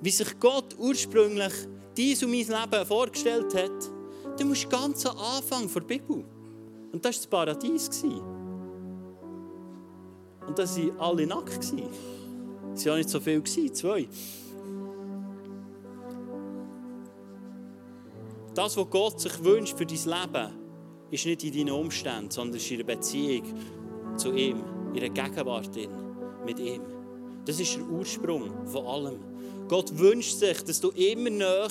wie 0.01 0.11
sich 0.11 0.39
Gott 0.39 0.77
ursprünglich 0.79 1.53
dies 1.97 2.23
und 2.23 2.31
mein 2.31 2.47
Leben 2.47 2.87
vorgestellt 2.87 3.53
hat, 3.53 3.91
dann 4.39 4.49
musst 4.49 4.65
du 4.65 4.69
ganz 4.69 5.05
am 5.05 5.19
Anfang 5.19 5.69
der 5.73 5.81
Bibel. 5.81 6.25
Und 6.93 7.05
das 7.05 7.31
war 7.33 7.47
das 7.47 7.59
Paradies. 7.59 7.91
Und 10.47 10.57
da 10.57 10.65
waren 10.65 11.01
alle 11.01 11.27
nackt. 11.27 11.59
Es 11.59 11.73
waren 11.73 11.91
ja 12.85 12.97
nicht 12.97 13.09
so 13.09 13.19
viele, 13.19 13.43
zwei. 13.73 14.09
Das, 18.59 18.77
was 18.77 18.91
Gott 18.91 19.21
sich 19.21 19.45
wünscht 19.45 19.79
für 19.79 19.87
dein 19.87 19.97
Leben, 19.99 20.53
ist 21.13 21.27
nicht 21.27 21.45
in 21.45 21.53
deinen 21.53 21.71
Umständen, 21.71 22.29
sondern 22.29 22.57
ist 22.57 22.69
in 22.69 22.79
der 22.79 22.97
Beziehung 22.97 23.45
zu 24.17 24.33
ihm, 24.33 24.65
in 24.93 24.99
der 24.99 25.11
Gegenwart 25.11 25.71
mit 26.45 26.59
ihm. 26.59 26.83
Das 27.45 27.61
ist 27.61 27.77
der 27.77 27.85
Ursprung 27.85 28.67
von 28.67 28.85
allem. 28.85 29.21
Gott 29.69 29.97
wünscht 29.97 30.39
sich, 30.39 30.61
dass 30.65 30.81
du 30.81 30.89
immer 30.89 31.31
näher 31.31 31.69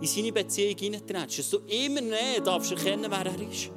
in 0.00 0.08
seine 0.08 0.32
Beziehung 0.32 0.76
hineintrittst, 0.76 1.38
dass 1.38 1.50
du 1.50 1.58
immer 1.68 2.00
näher 2.00 2.40
darfst 2.42 2.72
erkennen, 2.72 3.06
wer 3.08 3.26
er 3.26 3.48
ist. 3.48 3.70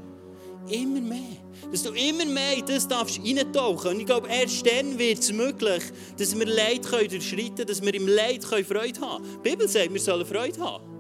Immer 0.67 1.02
mehr. 1.02 1.38
Dass 1.72 1.84
du 1.84 1.91
immer 1.91 2.26
mehr 2.26 2.58
in 2.58 2.65
das 2.65 2.88
darfst 2.88 3.20
reintauchen. 3.20 3.91
Und 3.91 4.00
ich 4.00 4.08
glaube, 4.08 4.30
erst 4.30 4.65
dann 4.65 4.98
wird 4.98 5.20
es 5.20 5.32
möglich, 5.32 5.84
dass 6.17 6.36
wir 6.36 6.48
Leid 6.48 6.88
können 6.88 7.08
durchschreiten 7.08 7.54
können, 7.54 7.67
dass 7.67 7.84
wir 7.84 7.93
im 7.93 8.08
Leid 8.08 8.43
Freude 8.43 9.00
haben 9.00 9.24
können. 9.24 9.41
Die 9.46 9.50
Bibel 9.52 9.67
sagt, 9.67 9.93
wir 9.93 10.02
sollen 10.02 10.26
Freude 10.26 10.60
haben. 10.60 10.97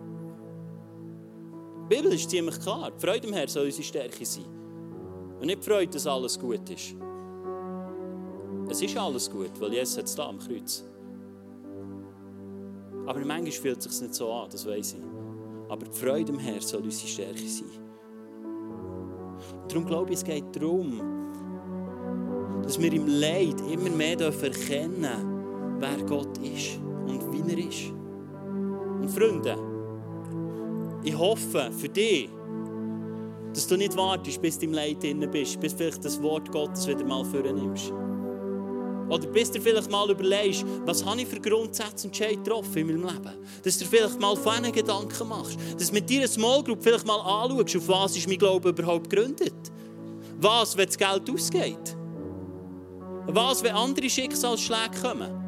Die 1.89 1.95
Bibel 1.95 2.11
ist 2.11 2.29
ziemlich 2.29 2.59
klar. 2.59 2.91
Die 2.91 2.99
Freude 2.99 3.27
im 3.27 3.33
Herrn 3.33 3.47
soll 3.47 3.65
unsere 3.65 3.83
Stärke 3.83 4.25
sein. 4.25 4.45
Und 5.39 5.45
nicht 5.45 5.59
die 5.61 5.69
Freude, 5.69 5.91
dass 5.91 6.05
alles 6.05 6.37
gut 6.37 6.69
ist. 6.69 6.95
Es 8.69 8.81
ist 8.81 8.97
alles 8.97 9.31
gut, 9.31 9.51
weil 9.61 9.73
Jesus 9.73 9.97
hat 9.97 10.05
es 10.05 10.15
da 10.15 10.27
am 10.27 10.37
Kreuz. 10.37 10.83
Aber 13.05 13.19
manchmal 13.19 13.51
fühlt 13.51 13.77
es 13.77 13.85
sich 13.85 14.01
nicht 14.01 14.15
so 14.15 14.29
an, 14.33 14.49
das 14.51 14.67
weiß 14.67 14.95
ich. 14.95 15.69
Aber 15.69 15.85
die 15.85 15.97
Freude 15.97 16.33
im 16.33 16.39
Herrn 16.39 16.59
soll 16.59 16.81
unsere 16.81 17.07
Stärke 17.07 17.47
sein. 17.47 17.69
Darum 19.69 19.85
glaube 19.85 20.11
ich, 20.11 20.17
es 20.17 20.25
geht 20.25 20.53
darum, 20.53 21.01
dass 22.63 22.77
wir 22.81 22.91
im 22.91 23.07
Leid 23.07 23.61
immer 23.71 23.89
mehr 23.89 24.19
erkennen 24.19 25.01
dürfen, 25.01 25.79
wer 25.79 26.03
Gott 26.05 26.37
ist 26.39 26.79
und 27.05 27.31
wie 27.31 27.49
er 27.49 27.69
ist. 27.69 27.93
Und 28.99 29.09
Freunde, 29.09 29.55
ich 31.07 31.17
hoffe 31.17 31.71
für 31.71 31.87
dich, 31.87 32.29
dass 33.53 33.65
du 33.65 33.77
nicht 33.77 33.95
wartest, 33.95 34.41
bis 34.41 34.59
du 34.59 34.65
im 34.65 34.73
Leid 34.73 35.01
drin 35.01 35.25
bist, 35.31 35.59
bis 35.59 35.73
vielleicht 35.73 36.03
das 36.03 36.21
Wort 36.21 36.51
Gottes 36.51 36.85
wieder 36.85 37.05
mal 37.05 37.23
vornimmst. 37.23 37.93
Oder 39.09 39.25
bis 39.27 39.49
du 39.49 39.61
vielleicht 39.61 39.89
mal 39.89 40.09
überlegst, 40.11 40.65
was 40.85 41.05
habe 41.05 41.21
ich 41.21 41.27
für 41.27 41.39
Grundsätze 41.39 42.07
und 42.07 42.19
getroffen 42.19 42.77
in 42.77 42.87
meinem 42.87 43.03
Leben. 43.03 43.37
Dass 43.63 43.77
du 43.77 43.85
vielleicht 43.85 44.19
mal 44.19 44.35
von 44.35 44.55
einen 44.55 44.73
Gedanken 44.73 45.29
machst. 45.29 45.57
Dass 45.77 45.87
du 45.87 45.93
mit 45.93 46.11
deiner 46.11 46.27
Small 46.27 46.61
Group 46.61 46.83
vielleicht 46.83 47.07
mal 47.07 47.21
anschaust, 47.21 47.77
auf 47.77 47.87
was 47.87 48.17
ist 48.17 48.27
mein 48.27 48.37
Glaube 48.37 48.69
überhaupt 48.69 49.09
gegründet. 49.09 49.55
Was, 50.41 50.75
wenn 50.75 50.87
das 50.87 50.97
Geld 50.97 51.29
ausgeht. 51.29 51.95
Was, 53.27 53.63
wenn 53.63 53.71
andere 53.73 54.09
Schicksalsschläge 54.09 55.01
kommen. 55.01 55.46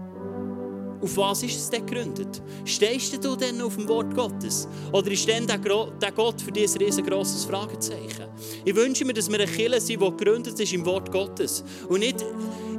Auf 1.02 1.16
was 1.16 1.44
ist 1.44 1.56
es 1.56 1.70
denn 1.70 1.86
gegründet? 1.86 2.42
Stehst 2.66 3.24
du 3.24 3.36
denn 3.36 3.62
auf 3.62 3.76
dem 3.76 3.88
Wort 3.88 4.14
Gottes? 4.14 4.68
Oder 4.92 5.12
ist 5.12 5.28
denn 5.28 5.48
der 5.48 6.12
Gott 6.12 6.42
für 6.42 6.52
dich 6.52 6.74
ein 6.74 6.82
riesengroßes 6.82 7.46
Fragezeichen? 7.46 8.26
Ich 8.66 8.76
wünsche 8.76 9.06
mir, 9.06 9.14
dass 9.14 9.30
wir 9.30 9.40
eine 9.40 9.50
Kirche 9.50 9.80
sind, 9.80 10.02
die 10.02 10.10
gegründet 10.10 10.60
ist 10.60 10.74
im 10.74 10.86
Wort 10.86 11.12
Gottes. 11.12 11.64
Und 11.88 12.00
nicht 12.00 12.22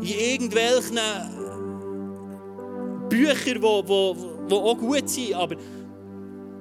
in 0.00 0.02
irgendwelchen 0.02 0.98
Büchern, 3.08 3.60
die, 3.60 4.54
auch 4.54 4.78
gut 4.78 5.08
sind, 5.08 5.34
aber 5.34 5.56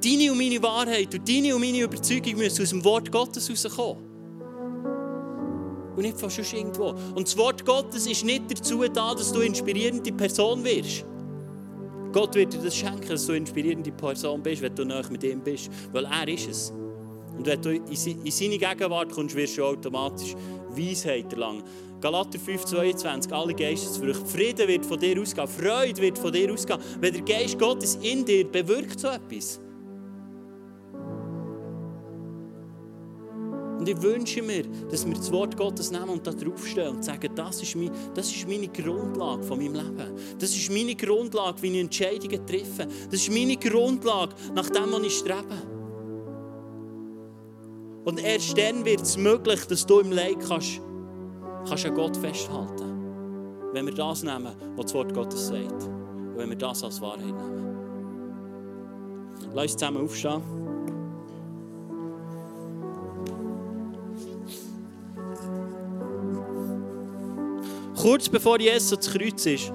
deine 0.04 0.32
und 0.32 0.38
meine 0.38 0.64
Wahrheit 0.64 1.14
und 1.14 1.28
deine 1.28 1.54
und 1.54 1.62
meine 1.62 1.82
Überzeugung 1.82 2.36
müssen 2.38 2.64
aus 2.64 2.70
dem 2.70 2.84
Wort 2.86 3.12
Gottes 3.12 3.48
herauskommen. 3.50 4.06
Und 5.96 6.04
nicht 6.04 6.18
von 6.18 6.30
sonst 6.30 6.54
irgendwo. 6.54 6.96
Und 7.16 7.28
das 7.28 7.36
Wort 7.38 7.66
Gottes 7.66 8.08
ist 8.08 8.24
nicht 8.24 8.44
dazu 8.50 8.82
da, 8.88 9.14
dass 9.14 9.34
du 9.34 9.42
inspirierende 9.42 10.14
Person 10.14 10.64
wirst. 10.64 11.04
Gott 12.12 12.36
wird 12.36 12.54
dir 12.54 12.60
das 12.60 12.76
schenken, 12.76 13.08
dass 13.08 13.26
du 13.26 13.34
eine 13.34 13.40
inspirierende 13.40 13.92
Person 13.92 14.42
bist, 14.42 14.62
wenn 14.62 14.76
du 14.76 14.86
nahe 14.86 15.04
mit 15.12 15.24
ihm 15.24 15.42
bist. 15.42 15.70
Weil 15.92 16.06
er 16.06 16.28
ist 16.28 16.50
es. 16.50 16.74
Und 17.38 17.46
wenn 17.46 17.62
du 17.62 17.72
in 17.76 18.32
seine 18.32 18.58
Gegenwart 18.58 19.12
kommst, 19.12 19.36
wirst 19.36 19.58
du 19.58 19.64
automatisch 19.64 20.36
Weisheit 20.72 21.32
erlangen. 21.32 21.64
Galater 22.02 22.40
5, 22.40 22.66
22, 22.66 23.32
alle 23.32 23.54
Geistesfrüchte. 23.54 24.26
Frieden 24.26 24.68
wird 24.68 24.86
von 24.86 25.00
dir 25.00 25.22
ausgehen, 25.22 25.48
Freude 25.48 26.02
wird 26.02 26.18
von 26.18 26.32
dir 26.32 26.52
ausgehen. 26.52 26.80
Wenn 27.00 27.14
der 27.14 27.22
Geist 27.22 27.60
Gottes 27.60 27.98
in 28.02 28.26
dir 28.26 28.46
bewirkt 28.50 29.00
so 29.00 29.08
etwas. 29.10 29.60
Und 33.80 33.88
ich 33.88 34.02
wünsche 34.02 34.42
mir, 34.42 34.64
dass 34.92 35.08
wir 35.08 35.14
das 35.14 35.32
Wort 35.32 35.56
Gottes 35.56 35.90
nehmen 35.90 36.10
und 36.10 36.28
da 36.28 36.32
draufstehen 36.32 36.98
und 36.98 37.06
sagen, 37.06 37.30
das 37.34 37.62
ist, 37.62 37.78
mein, 37.78 37.90
das 38.14 38.30
ist 38.30 38.46
meine 38.46 38.68
Grundlage 38.68 39.42
von 39.44 39.58
meinem 39.58 39.76
Leben. 39.76 40.16
Das 40.38 40.50
ist 40.50 40.70
meine 40.70 40.96
Grundlage, 40.96 41.62
wie 41.62 41.68
ich 41.68 41.80
Entscheidungen 41.80 42.46
treffe. 42.46 42.88
Das 43.10 43.22
ist 43.22 43.32
meine 43.32 43.56
Grundlage, 43.56 44.36
nach 44.54 44.70
dem, 44.70 44.92
was 44.92 45.02
ich 45.04 45.18
strebe. 45.20 45.80
Und 48.04 48.22
erst 48.22 48.58
dann 48.58 48.84
wird 48.84 49.02
es 49.02 49.16
möglich, 49.16 49.66
dass 49.66 49.86
du 49.86 50.00
im 50.00 50.12
Leid 50.12 50.40
kannst, 50.46 50.82
kannst 51.66 51.86
an 51.86 51.96
Gott 51.96 52.18
festhalten. 52.18 53.72
Wenn 53.72 53.86
wir 53.86 53.94
das 53.94 54.24
nehmen, 54.24 54.56
was 54.76 54.88
das 54.88 54.94
Wort 54.94 55.14
Gottes 55.14 55.48
sagt. 55.48 55.84
Und 55.84 56.36
wenn 56.36 56.50
wir 56.50 56.58
das 56.58 56.84
als 56.84 57.00
Wahrheit 57.00 57.28
nehmen. 57.28 57.78
Lass 59.54 59.64
uns 59.64 59.78
zusammen 59.78 60.04
aufstehen. 60.04 60.69
Kurz 68.00 68.30
bevor 68.30 68.58
Jesus 68.62 68.94
ans 68.94 69.12
Kreuz 69.12 69.46
ist, 69.46 69.74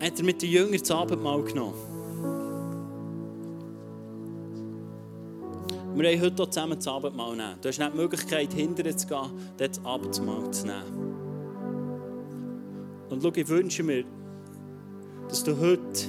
hat 0.00 0.18
er 0.18 0.24
mit 0.24 0.42
den 0.42 0.50
Jüngern 0.50 0.80
das 0.80 0.90
Abendmahl 0.90 1.40
genommen. 1.44 1.74
Wir 5.94 6.10
haben 6.10 6.20
heute 6.20 6.50
zusammen 6.50 6.74
das 6.74 6.88
Abendmahl 6.88 7.36
nehmen. 7.36 7.54
Du 7.62 7.68
hast 7.68 7.78
nicht 7.78 7.92
die 7.92 7.96
Möglichkeit, 7.96 8.52
hinterher 8.52 8.96
zu 8.96 9.06
gehen, 9.06 9.30
dort 9.56 9.76
das 9.76 9.84
Abendmahl 9.84 10.50
zu 10.50 10.66
nehmen. 10.66 11.14
Und 13.08 13.22
schau, 13.22 13.30
ich 13.32 13.48
wünsche 13.48 13.84
mir, 13.84 14.04
dass 15.28 15.44
du 15.44 15.56
heute, 15.56 16.08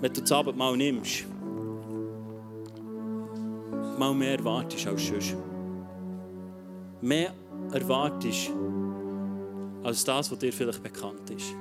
wenn 0.00 0.12
du 0.12 0.20
das 0.20 0.32
Abendmahl 0.32 0.76
nimmst, 0.76 1.24
mal 3.96 4.12
mehr 4.12 4.38
erwartest 4.38 4.88
als 4.88 5.06
sonst. 5.06 5.36
Mehr 7.00 7.32
erwartest 7.72 8.50
als 9.82 10.04
das, 10.04 10.30
was 10.30 10.38
dir 10.38 10.52
vielleicht 10.52 10.82
bekannt 10.82 11.30
ist. 11.30 11.54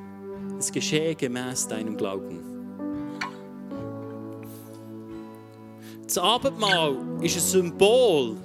Es 0.60 0.72
geschehe 0.72 1.16
gemäß 1.16 1.68
deinem 1.68 1.96
Glauben. 1.96 2.58
Das 6.04 6.18
Abendmahl 6.18 6.96
ist 7.22 7.36
ein 7.36 7.42
Symbol 7.42 8.38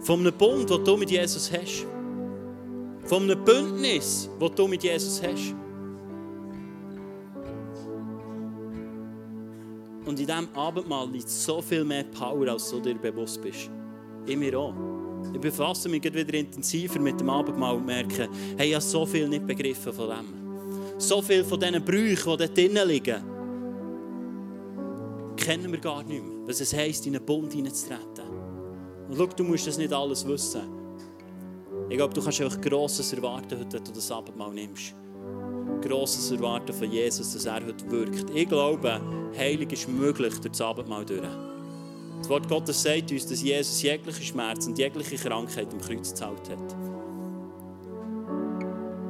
von 0.00 0.20
einem 0.20 0.32
Bund, 0.32 0.70
den 0.70 0.84
du 0.84 0.96
mit 0.96 1.10
Jesus 1.10 1.50
hast. 1.52 1.86
Von 3.04 3.24
einem 3.24 3.44
Bündnis, 3.44 4.30
das 4.38 4.54
du 4.54 4.68
mit 4.68 4.82
Jesus 4.82 5.20
hast. 5.22 5.54
Und 10.04 10.18
in 10.18 10.26
diesem 10.26 10.48
Abendmahl 10.54 11.08
liegt 11.10 11.28
so 11.28 11.60
viel 11.60 11.84
mehr 11.84 12.04
Power, 12.04 12.48
als 12.48 12.70
du 12.70 12.80
dir 12.80 12.94
bewusst 12.94 13.40
bist. 13.40 13.70
In 14.26 14.38
mir 14.40 14.58
auch. 14.58 14.91
Ich 15.32 15.40
befasse 15.40 15.88
mich 15.88 16.02
wieder 16.02 16.34
intensiver 16.34 17.00
mit 17.00 17.20
dem 17.20 17.30
Abendmahl 17.30 17.76
und 17.76 17.86
merke, 17.86 18.28
hey, 18.56 18.68
ich 18.68 18.74
habe 18.74 18.84
so 18.84 19.06
viel 19.06 19.28
nicht 19.28 19.46
begriffen 19.46 19.92
von 19.92 20.08
dem. 20.08 20.98
So 20.98 21.20
viel 21.22 21.44
von 21.44 21.58
diesen 21.58 21.84
Brüchen, 21.84 22.32
die 22.32 22.36
dort 22.36 22.56
drinnen 22.56 22.88
liegen, 22.88 23.22
kennen 25.36 25.72
wir 25.72 25.80
gar 25.80 26.02
nicht 26.02 26.22
mehr. 26.22 26.46
Was 26.46 26.60
es 26.60 26.74
heisst, 26.74 27.06
in 27.06 27.16
einen 27.16 27.24
Bund 27.24 27.52
hineinzutreten. 27.52 28.24
Und 29.08 29.16
schau, 29.16 29.26
du 29.26 29.44
musst 29.44 29.66
das 29.66 29.78
nicht 29.78 29.92
alles 29.92 30.26
wissen. 30.26 30.62
Ich 31.88 31.96
glaube, 31.96 32.14
du 32.14 32.22
kannst 32.22 32.40
einfach 32.40 32.60
Grosses 32.60 33.12
erwarten, 33.12 33.58
heute, 33.58 33.72
wenn 33.72 33.84
du 33.84 33.92
das 33.92 34.10
Abendmahl 34.10 34.52
nimmst. 34.52 34.94
Grosses 35.82 36.30
erwarten 36.30 36.72
von 36.72 36.90
Jesus, 36.90 37.32
dass 37.32 37.44
er 37.44 37.64
heute 37.66 37.90
wirkt. 37.90 38.30
Ich 38.34 38.48
glaube, 38.48 39.00
Heilig 39.36 39.72
ist 39.72 39.88
möglich 39.88 40.34
durch 40.40 40.52
das 40.52 40.60
Abendmahl 40.60 41.06
durch. 41.06 41.22
Das 42.22 42.28
Wort 42.28 42.48
Gottes 42.48 42.80
sagt 42.80 43.10
uns, 43.10 43.26
dass 43.26 43.42
Jesus 43.42 43.82
jegliche 43.82 44.22
Schmerz 44.22 44.68
und 44.68 44.78
jegliche 44.78 45.16
Krankheit 45.16 45.66
am 45.72 45.80
Kreuz 45.80 46.10
gezahlt 46.10 46.48
hat. 46.50 46.76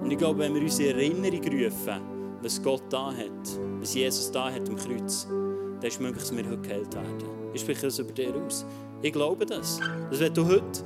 Und 0.02 0.10
ich 0.10 0.16
glaube, 0.16 0.38
wenn 0.38 0.54
wir 0.54 0.62
uns 0.62 0.78
in 0.78 0.86
Erinnerung 0.86 1.42
rufen, 1.44 2.00
was 2.40 2.62
Gott 2.62 2.84
da 2.88 3.08
hat, 3.12 3.60
was 3.80 3.92
Jesus 3.92 4.32
da 4.32 4.50
hat 4.50 4.66
am 4.66 4.76
Kreuz, 4.76 5.26
dann 5.28 5.82
ist 5.82 5.92
es 5.92 6.00
möglich, 6.00 6.22
dass 6.22 6.34
wir 6.34 6.42
heute 6.42 6.62
geheilt 6.62 6.94
werden. 6.94 7.18
Ich 7.52 7.60
spreche 7.60 7.82
das 7.82 7.98
über 7.98 8.12
dir 8.12 8.34
aus. 8.34 8.64
Ich 9.02 9.12
glaube 9.12 9.44
das. 9.44 9.78
Dass 10.10 10.18
wenn 10.18 10.32
du 10.32 10.46
heute, 10.46 10.82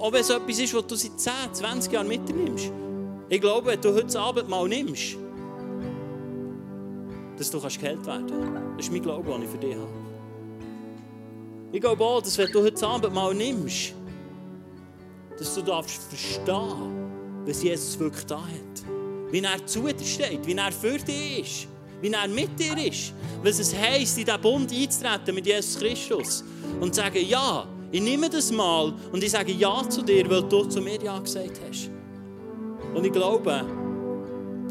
auch 0.00 0.10
wenn 0.10 0.22
es 0.22 0.30
etwas 0.30 0.58
ist, 0.58 0.72
was 0.72 0.86
du 0.86 0.94
seit 0.94 1.20
10, 1.20 1.32
20 1.52 1.92
Jahren 1.92 2.08
mitnimmst, 2.08 2.72
ich 3.28 3.40
glaube, 3.42 3.66
wenn 3.66 3.80
du 3.82 3.90
heute 3.90 4.04
das 4.04 4.16
Abendmahl 4.16 4.66
nimmst, 4.68 5.18
dass 7.36 7.50
du 7.50 7.60
geheilt 7.60 8.06
werden 8.06 8.26
kannst. 8.26 8.78
Das 8.78 8.86
ist 8.86 8.90
mein 8.90 9.02
Glaube, 9.02 9.30
den 9.30 9.42
ich 9.42 9.48
für 9.50 9.58
dich 9.58 9.74
habe. 9.74 10.11
Ich 11.72 11.80
glaube 11.80 12.04
auch, 12.04 12.20
dass 12.20 12.36
wenn 12.36 12.52
du 12.52 12.60
heute 12.60 12.72
das 12.72 12.82
Abendmahl 12.82 13.34
nimmst, 13.34 13.94
dass 15.38 15.54
du 15.54 15.62
darfst 15.62 16.02
verstehen, 16.02 17.10
was 17.46 17.62
Jesus 17.62 17.98
wirklich 17.98 18.26
da 18.26 18.42
hat. 18.42 19.30
Wie 19.30 19.40
er 19.40 19.66
zu 19.66 19.80
dir 19.80 20.04
steht, 20.04 20.46
wie 20.46 20.52
er 20.52 20.70
für 20.70 20.98
dich 20.98 21.40
ist, 21.40 21.68
wie 22.02 22.12
er 22.12 22.28
mit 22.28 22.58
dir 22.60 22.76
ist. 22.76 23.14
Was 23.42 23.58
es 23.58 23.74
heisst, 23.74 24.18
in 24.18 24.26
diesen 24.26 24.40
Bund 24.42 24.70
einzutreten 24.70 25.34
mit 25.34 25.46
Jesus 25.46 25.78
Christus 25.78 26.44
und 26.78 26.94
zu 26.94 27.00
sagen, 27.00 27.26
ja, 27.26 27.66
ich 27.90 28.02
nehme 28.02 28.28
das 28.28 28.52
mal 28.52 28.92
und 29.10 29.24
ich 29.24 29.30
sage 29.30 29.52
ja 29.52 29.82
zu 29.88 30.02
dir, 30.02 30.28
weil 30.28 30.42
du 30.42 30.64
zu 30.64 30.82
mir 30.82 31.02
ja 31.02 31.18
gesagt 31.18 31.58
hast. 31.66 31.90
Und 32.94 33.06
ich 33.06 33.12
glaube, 33.12 33.64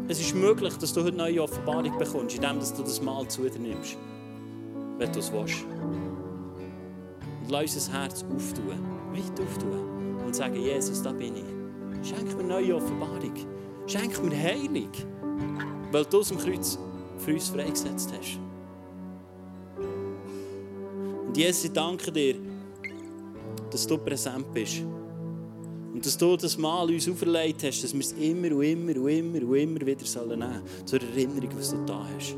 es 0.06 0.20
ist 0.20 0.36
möglich, 0.36 0.74
dass 0.76 0.92
du 0.92 1.02
heute 1.02 1.16
neue 1.16 1.42
Offenbarung 1.42 1.98
bekommst, 1.98 2.36
indem 2.36 2.60
du 2.60 2.82
das 2.82 3.02
Mal 3.02 3.26
zu 3.26 3.42
dir 3.42 3.58
nimmst, 3.58 3.96
wenn 4.98 5.12
du 5.12 5.18
es 5.18 5.32
willst. 5.32 5.66
Lass 7.52 7.74
unser 7.74 7.92
Herz 7.92 8.24
auftun, 8.34 8.64
weit 9.12 9.38
auftun 9.38 10.16
und 10.24 10.34
sagen, 10.34 10.56
Jesus, 10.56 11.02
da 11.02 11.12
bin 11.12 11.34
ich. 11.36 12.08
Schenk 12.08 12.34
mir 12.34 12.44
neue 12.44 12.76
Offenbarung. 12.76 13.34
Schenk 13.86 14.24
mir 14.24 14.34
Heilung, 14.34 14.88
weil 15.90 16.06
du 16.06 16.20
es 16.20 16.32
am 16.32 16.38
Kreuz 16.38 16.78
für 17.18 17.34
uns 17.34 17.50
freigesetzt 17.50 18.10
hast. 18.18 18.38
Und 21.26 21.36
Jesus, 21.36 21.64
ich 21.64 21.72
danke 21.72 22.10
dir, 22.10 22.36
dass 23.70 23.86
du 23.86 23.98
präsent 23.98 24.46
bist. 24.54 24.80
Und 25.92 26.06
dass 26.06 26.16
du 26.16 26.34
das 26.38 26.56
Mal 26.56 26.88
uns 26.88 27.06
auferlegt 27.06 27.64
hast, 27.64 27.84
dass 27.84 27.92
wir 27.92 28.00
es 28.00 28.12
immer 28.12 28.56
und 28.56 28.62
immer 28.62 28.96
und 28.96 29.08
immer 29.08 29.46
und 29.46 29.56
immer 29.56 29.80
wieder 29.82 30.06
sollen 30.06 30.38
nehmen 30.38 30.62
Zur 30.86 31.02
Erinnerung, 31.02 31.50
was 31.58 31.72
du 31.72 31.84
da 31.84 32.06
hast. 32.16 32.34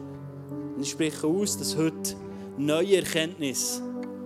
Und 0.75 0.83
ich 0.83 0.91
spreche 0.91 1.25
aus, 1.25 1.57
dass 1.57 1.77
heute 1.77 2.17
neue 2.59 2.97
Erkenntnis 2.97 3.81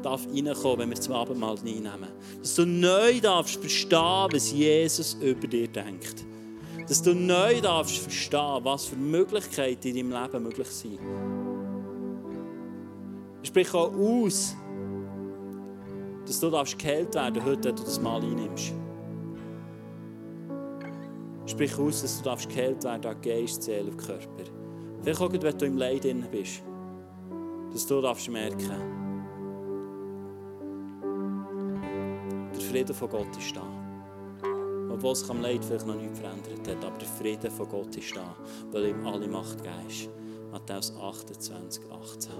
darf 0.09 0.27
reinkommen, 0.27 0.79
wenn 0.79 0.89
wir 0.91 0.97
das 0.97 1.11
Abendmahl 1.11 1.59
einnehmen. 1.59 2.09
Dass 2.41 2.55
du 2.55 2.67
neu 2.67 3.21
darfst 3.21 3.61
verstehen, 3.61 4.29
was 4.33 4.53
Jesus 4.53 5.15
über 5.21 5.47
dir 5.47 5.69
denkt. 5.69 6.25
Dass 6.89 7.03
du 7.03 7.15
neu 7.15 7.61
darfst 7.61 7.99
verstehen, 7.99 8.61
was 8.65 8.87
für 8.87 8.97
Möglichkeiten 8.97 9.89
in 9.89 10.11
deinem 10.11 10.23
Leben 10.23 10.43
möglich 10.45 10.69
sind. 10.69 10.99
Ich 13.43 13.49
spreche 13.49 13.77
auch 13.77 13.93
aus, 13.95 14.57
dass 16.27 16.41
du 16.41 16.51
darfst 16.51 16.79
geheilt 16.79 17.15
werden 17.15 17.45
heute, 17.45 17.69
wenn 17.69 17.77
du 17.77 17.83
das 17.83 18.01
Mal 18.01 18.23
einnimmst. 18.23 18.73
Sprich 21.47 21.79
aus, 21.79 22.03
dass 22.03 22.19
du 22.19 22.25
darfst 22.25 22.49
geheilt 22.49 22.85
werden 22.85 23.07
an 23.07 23.21
Geist, 23.23 23.63
Seele 23.63 23.91
und 23.91 23.97
Körper. 23.97 24.45
Vielleicht 25.03 25.21
auch, 25.21 25.33
wenn 25.33 25.59
du 25.59 25.67
im 25.67 25.77
Leid 25.77 26.07
bist, 26.31 26.63
dass 27.73 27.87
du 27.87 28.01
darfst 28.01 28.29
merken, 28.29 28.69
der 28.69 28.98
Frieden 32.69 32.95
von 32.95 33.09
Gott 33.09 33.37
ist 33.39 33.57
da. 33.57 33.63
Obwohl 34.93 35.15
sich 35.15 35.31
am 35.31 35.41
Leid 35.41 35.65
vielleicht 35.65 35.87
noch 35.87 35.95
nichts 35.95 36.19
verändert 36.19 36.69
hat, 36.69 36.85
aber 36.85 36.99
der 36.99 37.09
Frieden 37.09 37.51
von 37.51 37.69
Gott 37.69 37.97
ist 37.97 38.15
da, 38.15 38.37
weil 38.73 38.89
ihm 38.89 39.07
alle 39.07 39.27
Macht 39.27 39.63
gegeben 39.63 39.89
ist. 39.89 40.09
Matthäus 40.53 40.93
28, 41.01 41.83
18. 41.91 42.33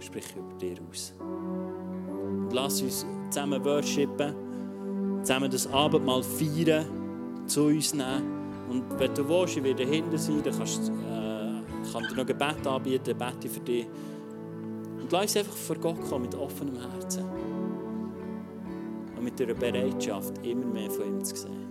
Sprich 0.00 0.24
über 0.36 0.54
dir 0.58 0.76
aus. 0.90 1.12
Und 1.20 2.50
lass 2.52 2.80
uns 2.80 3.06
zusammen 3.30 3.62
worshipen, 3.64 4.34
zusammen 5.22 5.50
das 5.50 5.66
Abendmahl 5.66 6.22
feiern 6.22 6.86
zu 7.46 7.64
uns 7.64 7.92
nehmen. 7.92 8.66
Und 8.70 8.84
wenn 8.98 9.14
du 9.14 9.28
willst, 9.28 9.56
ich 9.58 9.64
werde 9.64 9.84
dahinter 9.84 10.16
sein, 10.16 10.42
dann 10.42 10.56
kannst, 10.56 10.88
äh, 10.88 11.92
kann 11.92 12.02
dir 12.08 12.16
noch 12.16 12.26
Gebet 12.26 12.66
anbieten, 12.66 13.18
bete 13.18 13.48
für 13.48 13.60
dich. 13.60 13.86
Und 14.98 15.12
lass 15.12 15.22
uns 15.22 15.36
einfach 15.36 15.56
vor 15.56 15.76
Gott 15.76 16.00
kommen 16.08 16.22
mit 16.22 16.34
offenem 16.34 16.76
Herzen. 16.80 17.24
Und 19.24 19.30
mit 19.30 19.38
der 19.38 19.54
Bereitschaft, 19.54 20.46
immer 20.46 20.66
mehr 20.66 20.90
von 20.90 21.06
ihm 21.06 21.24
zu 21.24 21.34
sehen. 21.34 21.64